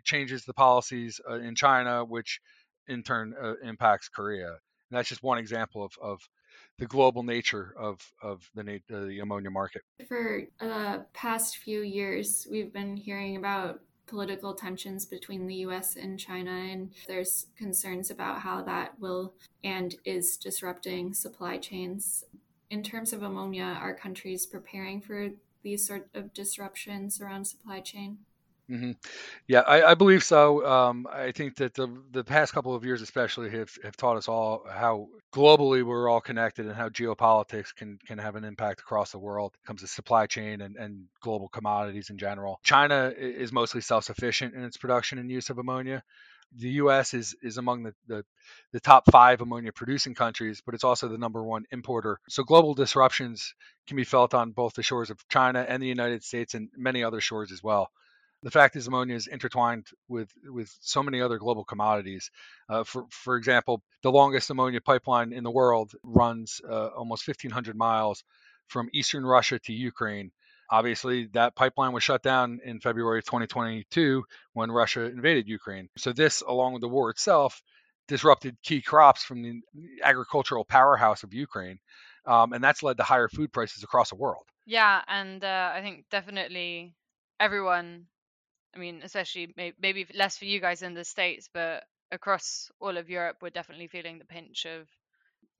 changes 0.03 0.43
the 0.43 0.53
policies 0.53 1.21
uh, 1.29 1.35
in 1.35 1.53
China, 1.53 2.03
which 2.03 2.41
in 2.87 3.03
turn 3.03 3.35
uh, 3.41 3.53
impacts 3.63 4.09
Korea. 4.09 4.47
And 4.47 4.97
that's 4.97 5.07
just 5.07 5.21
one 5.21 5.37
example 5.37 5.83
of, 5.83 5.93
of 6.01 6.19
the 6.79 6.87
global 6.87 7.21
nature 7.23 7.75
of 7.77 8.01
of 8.23 8.49
the 8.55 8.81
the 8.89 9.19
ammonia 9.21 9.51
market. 9.51 9.83
For 10.07 10.41
the 10.59 11.05
past 11.13 11.57
few 11.57 11.81
years, 11.81 12.47
we've 12.49 12.73
been 12.73 12.97
hearing 12.97 13.35
about 13.37 13.81
political 14.07 14.55
tensions 14.55 15.05
between 15.05 15.45
the 15.45 15.57
US 15.67 15.95
and 15.95 16.19
China, 16.19 16.51
and 16.51 16.91
there's 17.07 17.45
concerns 17.55 18.09
about 18.09 18.41
how 18.41 18.63
that 18.63 18.99
will 18.99 19.35
and 19.63 19.95
is 20.03 20.35
disrupting 20.37 21.13
supply 21.13 21.59
chains. 21.59 22.23
In 22.71 22.81
terms 22.81 23.13
of 23.13 23.21
ammonia, 23.21 23.77
are 23.79 23.93
countries 23.93 24.47
preparing 24.47 24.99
for 25.01 25.29
these 25.63 25.85
sort 25.85 26.09
of 26.13 26.33
disruptions 26.33 27.21
around 27.21 27.45
supply 27.45 27.79
chain? 27.79 28.19
Mm-hmm. 28.69 28.91
Yeah, 29.47 29.61
I, 29.61 29.81
I, 29.81 29.93
believe 29.95 30.23
so. 30.23 30.63
Um, 30.63 31.07
I 31.11 31.31
think 31.31 31.55
that 31.55 31.73
the 31.73 31.87
the 32.11 32.23
past 32.23 32.53
couple 32.53 32.75
of 32.75 32.85
years, 32.85 33.01
especially, 33.01 33.49
have, 33.49 33.71
have 33.83 33.97
taught 33.97 34.17
us 34.17 34.27
all 34.27 34.63
how 34.69 35.07
globally 35.33 35.81
we're 35.81 36.07
all 36.07 36.21
connected 36.21 36.67
and 36.67 36.75
how 36.75 36.89
geopolitics 36.89 37.73
can 37.73 37.97
can 38.05 38.19
have 38.19 38.35
an 38.35 38.43
impact 38.43 38.81
across 38.81 39.11
the 39.11 39.17
world. 39.17 39.55
It 39.55 39.65
comes 39.65 39.81
to 39.81 39.87
supply 39.87 40.27
chain 40.27 40.61
and, 40.61 40.75
and 40.75 41.05
global 41.19 41.47
commodities 41.47 42.11
in 42.11 42.19
general. 42.19 42.59
China 42.61 43.11
is 43.17 43.51
mostly 43.51 43.81
self 43.81 44.03
sufficient 44.03 44.53
in 44.53 44.63
its 44.63 44.77
production 44.77 45.17
and 45.17 45.31
use 45.31 45.49
of 45.49 45.57
ammonia. 45.57 46.03
The 46.55 46.69
U.S. 46.83 47.13
is 47.13 47.35
is 47.41 47.57
among 47.57 47.83
the, 47.83 47.93
the 48.07 48.25
the 48.73 48.79
top 48.79 49.03
five 49.11 49.41
ammonia 49.41 49.71
producing 49.71 50.15
countries, 50.15 50.61
but 50.65 50.75
it's 50.75 50.83
also 50.83 51.07
the 51.07 51.17
number 51.17 51.43
one 51.43 51.65
importer. 51.71 52.19
So 52.29 52.43
global 52.43 52.73
disruptions 52.73 53.53
can 53.87 53.97
be 53.97 54.03
felt 54.03 54.33
on 54.33 54.51
both 54.51 54.73
the 54.73 54.83
shores 54.83 55.09
of 55.09 55.27
China 55.29 55.65
and 55.67 55.81
the 55.81 55.87
United 55.87 56.23
States 56.23 56.53
and 56.55 56.69
many 56.75 57.03
other 57.03 57.21
shores 57.21 57.51
as 57.51 57.61
well 57.63 57.91
the 58.43 58.51
fact 58.51 58.75
is 58.75 58.87
ammonia 58.87 59.15
is 59.15 59.27
intertwined 59.27 59.87
with 60.07 60.31
with 60.45 60.73
so 60.81 61.03
many 61.03 61.21
other 61.21 61.37
global 61.37 61.65
commodities. 61.65 62.31
Uh, 62.69 62.83
for 62.83 63.05
for 63.09 63.35
example, 63.35 63.81
the 64.03 64.11
longest 64.11 64.49
ammonia 64.49 64.81
pipeline 64.81 65.33
in 65.33 65.43
the 65.43 65.51
world 65.51 65.91
runs 66.03 66.61
uh, 66.67 66.87
almost 66.87 67.27
1,500 67.27 67.75
miles 67.75 68.23
from 68.67 68.89
eastern 68.93 69.25
Russia 69.25 69.59
to 69.59 69.73
Ukraine. 69.73 70.31
Obviously, 70.69 71.25
that 71.33 71.55
pipeline 71.55 71.93
was 71.93 72.03
shut 72.03 72.21
down 72.21 72.59
in 72.63 72.79
February 72.79 73.19
of 73.19 73.25
2022 73.25 74.23
when 74.53 74.71
Russia 74.71 75.05
invaded 75.05 75.47
Ukraine. 75.47 75.89
So 75.97 76.13
this, 76.13 76.41
along 76.41 76.73
with 76.73 76.81
the 76.81 76.89
war 76.89 77.09
itself, 77.09 77.61
disrupted 78.07 78.57
key 78.63 78.81
crops 78.81 79.23
from 79.23 79.41
the 79.41 79.61
agricultural 80.03 80.65
powerhouse 80.65 81.23
of 81.23 81.33
Ukraine, 81.33 81.79
um, 82.25 82.53
and 82.53 82.63
that's 82.63 82.83
led 82.83 82.97
to 82.97 83.03
higher 83.03 83.27
food 83.27 83.51
prices 83.51 83.83
across 83.83 84.09
the 84.09 84.15
world. 84.15 84.45
Yeah, 84.65 85.01
and 85.07 85.43
uh, 85.43 85.71
I 85.73 85.81
think 85.81 86.05
definitely 86.09 86.93
everyone 87.39 88.07
I 88.75 88.79
mean, 88.79 89.01
especially 89.03 89.53
may- 89.57 89.73
maybe 89.79 90.05
less 90.13 90.37
for 90.37 90.45
you 90.45 90.59
guys 90.59 90.81
in 90.81 90.93
the 90.93 91.03
States, 91.03 91.49
but 91.51 91.83
across 92.11 92.71
all 92.79 92.97
of 92.97 93.09
Europe, 93.09 93.37
we're 93.41 93.49
definitely 93.49 93.87
feeling 93.87 94.19
the 94.19 94.25
pinch 94.25 94.65
of 94.65 94.87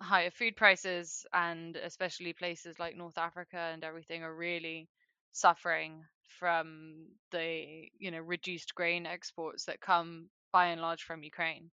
higher 0.01 0.31
food 0.31 0.55
prices, 0.55 1.25
and 1.33 1.75
especially 1.75 2.33
places 2.33 2.79
like 2.79 2.95
North 2.95 3.17
Africa 3.17 3.57
and 3.57 3.83
everything 3.83 4.23
are 4.23 4.35
really 4.35 4.89
suffering 5.31 6.03
from 6.39 7.07
the 7.31 7.89
you 7.99 8.11
know 8.11 8.19
reduced 8.19 8.75
grain 8.75 9.05
exports 9.05 9.65
that 9.65 9.81
come 9.81 10.29
by 10.51 10.67
and 10.67 10.81
large 10.81 11.03
from 11.03 11.23
Ukraine. 11.23 11.71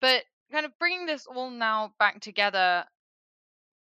But 0.00 0.24
kind 0.52 0.66
of 0.66 0.78
bringing 0.78 1.06
this 1.06 1.26
all 1.26 1.50
now 1.50 1.94
back 1.98 2.20
together, 2.20 2.84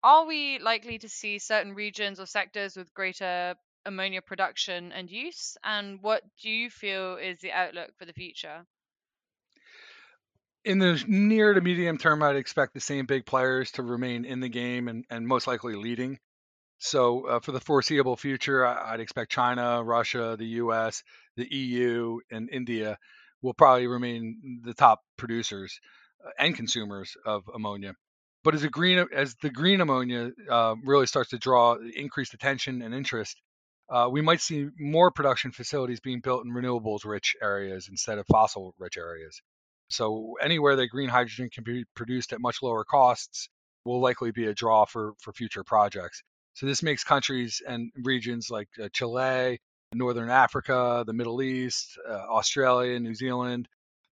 are 0.03 0.25
we 0.25 0.57
likely 0.59 0.97
to 0.99 1.09
see 1.09 1.37
certain 1.39 1.75
regions 1.75 2.19
or 2.19 2.25
sectors 2.25 2.75
with 2.75 2.93
greater 2.95 3.55
ammonia 3.85 4.21
production 4.23 4.91
and 4.91 5.09
use? 5.09 5.57
And 5.63 6.01
what 6.01 6.23
do 6.41 6.49
you 6.49 6.69
feel 6.71 7.17
is 7.17 7.39
the 7.39 7.51
outlook 7.51 7.91
for 7.97 8.05
the 8.05 8.13
future? 8.13 8.65
In 10.67 10.79
the 10.79 11.01
near 11.07 11.53
to 11.53 11.61
medium 11.61 11.97
term, 11.97 12.21
I'd 12.21 12.35
expect 12.35 12.73
the 12.73 12.81
same 12.81 13.05
big 13.05 13.25
players 13.25 13.71
to 13.71 13.83
remain 13.83 14.25
in 14.25 14.41
the 14.41 14.49
game 14.49 14.89
and, 14.89 15.05
and 15.09 15.25
most 15.25 15.47
likely 15.47 15.75
leading. 15.75 16.19
So, 16.77 17.25
uh, 17.25 17.39
for 17.39 17.53
the 17.53 17.61
foreseeable 17.61 18.17
future, 18.17 18.65
I'd 18.65 18.99
expect 18.99 19.31
China, 19.31 19.81
Russia, 19.81 20.35
the 20.37 20.59
US, 20.63 21.03
the 21.37 21.47
EU, 21.55 22.19
and 22.29 22.49
India 22.49 22.97
will 23.41 23.53
probably 23.53 23.87
remain 23.87 24.59
the 24.65 24.73
top 24.73 24.99
producers 25.17 25.79
uh, 26.25 26.31
and 26.37 26.53
consumers 26.53 27.15
of 27.25 27.43
ammonia. 27.55 27.93
But 28.43 28.53
as 28.53 28.65
green 28.65 29.07
as 29.15 29.35
the 29.41 29.49
green 29.49 29.79
ammonia 29.79 30.31
uh, 30.49 30.75
really 30.83 31.07
starts 31.07 31.29
to 31.29 31.37
draw 31.37 31.77
increased 31.95 32.33
attention 32.33 32.81
and 32.81 32.93
interest, 32.93 33.41
uh, 33.89 34.09
we 34.11 34.21
might 34.21 34.41
see 34.41 34.67
more 34.77 35.11
production 35.11 35.53
facilities 35.53 36.01
being 36.01 36.19
built 36.19 36.43
in 36.43 36.51
renewables 36.51 37.05
rich 37.05 37.37
areas 37.41 37.87
instead 37.89 38.17
of 38.17 38.27
fossil 38.27 38.75
rich 38.77 38.97
areas. 38.97 39.41
So 39.89 40.35
anywhere 40.41 40.75
that 40.75 40.87
green 40.87 41.09
hydrogen 41.09 41.49
can 41.49 41.63
be 41.63 41.85
produced 41.95 42.33
at 42.33 42.41
much 42.41 42.61
lower 42.61 42.83
costs 42.83 43.49
will 43.85 44.01
likely 44.01 44.31
be 44.31 44.47
a 44.47 44.53
draw 44.53 44.85
for, 44.85 45.13
for 45.19 45.31
future 45.31 45.63
projects. 45.63 46.21
So 46.53 46.65
this 46.65 46.83
makes 46.83 47.03
countries 47.03 47.61
and 47.65 47.91
regions 48.03 48.49
like 48.49 48.67
uh, 48.83 48.89
Chile, 48.91 49.59
Northern 49.93 50.29
Africa, 50.29 51.03
the 51.05 51.13
Middle 51.13 51.41
East, 51.41 51.97
uh, 52.07 52.25
Australia, 52.29 52.99
New 52.99 53.13
Zealand, 53.13 53.67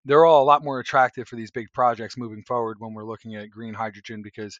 they're 0.06 0.26
all 0.26 0.44
a 0.44 0.46
lot 0.46 0.64
more 0.64 0.80
attractive 0.80 1.28
for 1.28 1.36
these 1.36 1.52
big 1.52 1.72
projects 1.74 2.18
moving 2.18 2.44
forward 2.44 2.78
when 2.80 2.94
we're 2.94 3.06
looking 3.06 3.36
at 3.36 3.50
green 3.50 3.74
hydrogen 3.74 4.22
because 4.22 4.60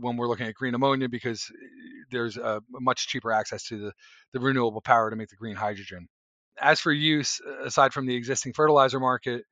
when 0.00 0.16
we're 0.16 0.26
looking 0.26 0.46
at 0.46 0.54
green 0.54 0.74
ammonia 0.74 1.08
because 1.08 1.48
eh, 1.50 1.66
there's 2.10 2.36
a 2.36 2.60
much 2.70 3.06
cheaper 3.06 3.32
access 3.32 3.64
to 3.64 3.78
the, 3.78 3.92
the 4.32 4.40
renewable 4.40 4.80
power 4.80 5.10
to 5.10 5.16
make 5.16 5.28
the 5.28 5.36
green 5.36 5.56
hydrogen. 5.56 6.08
As 6.60 6.80
for 6.80 6.92
use, 6.92 7.40
aside 7.64 7.92
from 7.92 8.06
the 8.06 8.14
existing 8.14 8.54
fertilizer 8.54 8.98
market, 8.98 9.44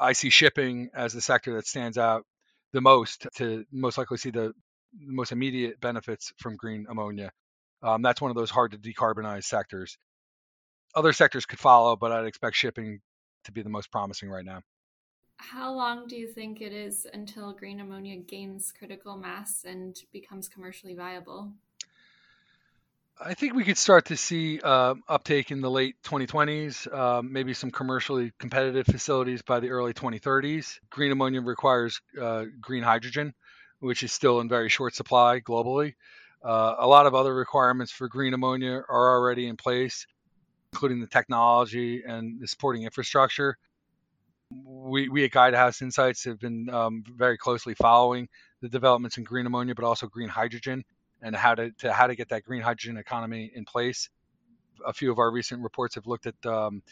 I 0.00 0.14
see 0.14 0.30
shipping 0.30 0.90
as 0.94 1.12
the 1.12 1.20
sector 1.20 1.54
that 1.54 1.66
stands 1.66 1.98
out 1.98 2.24
the 2.72 2.80
most 2.80 3.26
to 3.36 3.64
most 3.70 3.98
likely 3.98 4.16
see 4.16 4.30
the, 4.30 4.52
most 4.98 5.30
immediate 5.30 5.80
benefits 5.80 6.32
from 6.38 6.56
green 6.56 6.86
ammonia. 6.88 7.30
Um, 7.82 8.02
that's 8.02 8.20
one 8.20 8.30
of 8.30 8.36
those 8.36 8.50
hard 8.50 8.72
to 8.72 8.78
decarbonize 8.78 9.44
sectors. 9.44 9.96
Other 10.94 11.12
sectors 11.12 11.46
could 11.46 11.60
follow, 11.60 11.94
but 11.94 12.10
I'd 12.10 12.26
expect 12.26 12.56
shipping 12.56 13.00
to 13.44 13.52
be 13.52 13.62
the 13.62 13.68
most 13.68 13.92
promising 13.92 14.28
right 14.28 14.44
now. 14.44 14.62
How 15.36 15.72
long 15.72 16.06
do 16.06 16.16
you 16.16 16.26
think 16.26 16.60
it 16.60 16.72
is 16.72 17.06
until 17.14 17.52
green 17.52 17.80
ammonia 17.80 18.16
gains 18.16 18.72
critical 18.76 19.16
mass 19.16 19.64
and 19.64 19.96
becomes 20.12 20.48
commercially 20.48 20.94
viable? 20.94 21.52
I 23.22 23.34
think 23.34 23.54
we 23.54 23.64
could 23.64 23.76
start 23.76 24.06
to 24.06 24.16
see 24.16 24.60
uh, 24.60 24.94
uptake 25.06 25.50
in 25.50 25.60
the 25.60 25.70
late 25.70 25.96
2020s, 26.04 26.90
um, 26.92 27.30
maybe 27.30 27.52
some 27.52 27.70
commercially 27.70 28.32
competitive 28.38 28.86
facilities 28.86 29.42
by 29.42 29.60
the 29.60 29.68
early 29.68 29.92
2030s. 29.92 30.78
Green 30.88 31.12
ammonia 31.12 31.42
requires 31.42 32.00
uh, 32.18 32.46
green 32.62 32.82
hydrogen, 32.82 33.34
which 33.80 34.02
is 34.02 34.10
still 34.10 34.40
in 34.40 34.48
very 34.48 34.70
short 34.70 34.94
supply 34.94 35.40
globally. 35.40 35.94
Uh, 36.42 36.76
a 36.78 36.86
lot 36.86 37.04
of 37.04 37.14
other 37.14 37.34
requirements 37.34 37.92
for 37.92 38.08
green 38.08 38.32
ammonia 38.32 38.82
are 38.88 39.18
already 39.18 39.48
in 39.48 39.56
place, 39.58 40.06
including 40.72 41.00
the 41.02 41.06
technology 41.06 42.02
and 42.06 42.40
the 42.40 42.48
supporting 42.48 42.84
infrastructure 42.84 43.58
we, 44.64 45.08
we 45.08 45.24
at 45.24 45.30
Guidehouse 45.30 45.80
Insights 45.80 46.24
have 46.24 46.40
been 46.40 46.68
um, 46.70 47.04
very 47.16 47.38
closely 47.38 47.74
following 47.74 48.28
the 48.60 48.68
developments 48.68 49.16
in 49.16 49.24
green 49.24 49.46
ammonia, 49.46 49.74
but 49.74 49.84
also 49.84 50.06
green 50.08 50.28
hydrogen 50.28 50.82
and 51.22 51.34
how 51.34 51.54
to, 51.54 51.70
to 51.78 51.92
how 51.92 52.06
to 52.06 52.14
get 52.14 52.28
that 52.30 52.44
green 52.44 52.62
hydrogen 52.62 52.96
economy 52.96 53.50
in 53.54 53.64
place. 53.64 54.08
A 54.86 54.92
few 54.94 55.12
of 55.12 55.18
our 55.18 55.30
recent 55.30 55.62
reports 55.62 55.96
have 55.96 56.06
looked 56.06 56.26
at 56.26 56.46
um, 56.46 56.82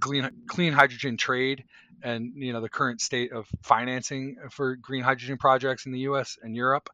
clean 0.00 0.30
clean 0.46 0.72
hydrogen 0.72 1.18
trade 1.18 1.64
and 2.02 2.32
you 2.34 2.52
know 2.52 2.62
the 2.62 2.68
current 2.68 3.00
state 3.00 3.32
of 3.32 3.46
financing 3.62 4.36
for 4.50 4.76
green 4.76 5.02
hydrogen 5.02 5.36
projects 5.36 5.84
in 5.86 5.92
the 5.92 6.00
U.S. 6.00 6.38
and 6.42 6.56
Europe. 6.56 6.88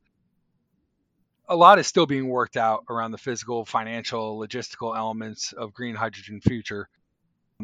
A 1.49 1.57
lot 1.57 1.79
is 1.79 1.87
still 1.87 2.07
being 2.07 2.29
worked 2.29 2.57
out 2.57 2.85
around 2.89 3.11
the 3.13 3.19
physical, 3.19 3.65
financial, 3.65 4.39
logistical 4.39 4.97
elements 4.97 5.53
of 5.53 5.75
green 5.75 5.95
hydrogen 5.95 6.41
future. 6.41 6.89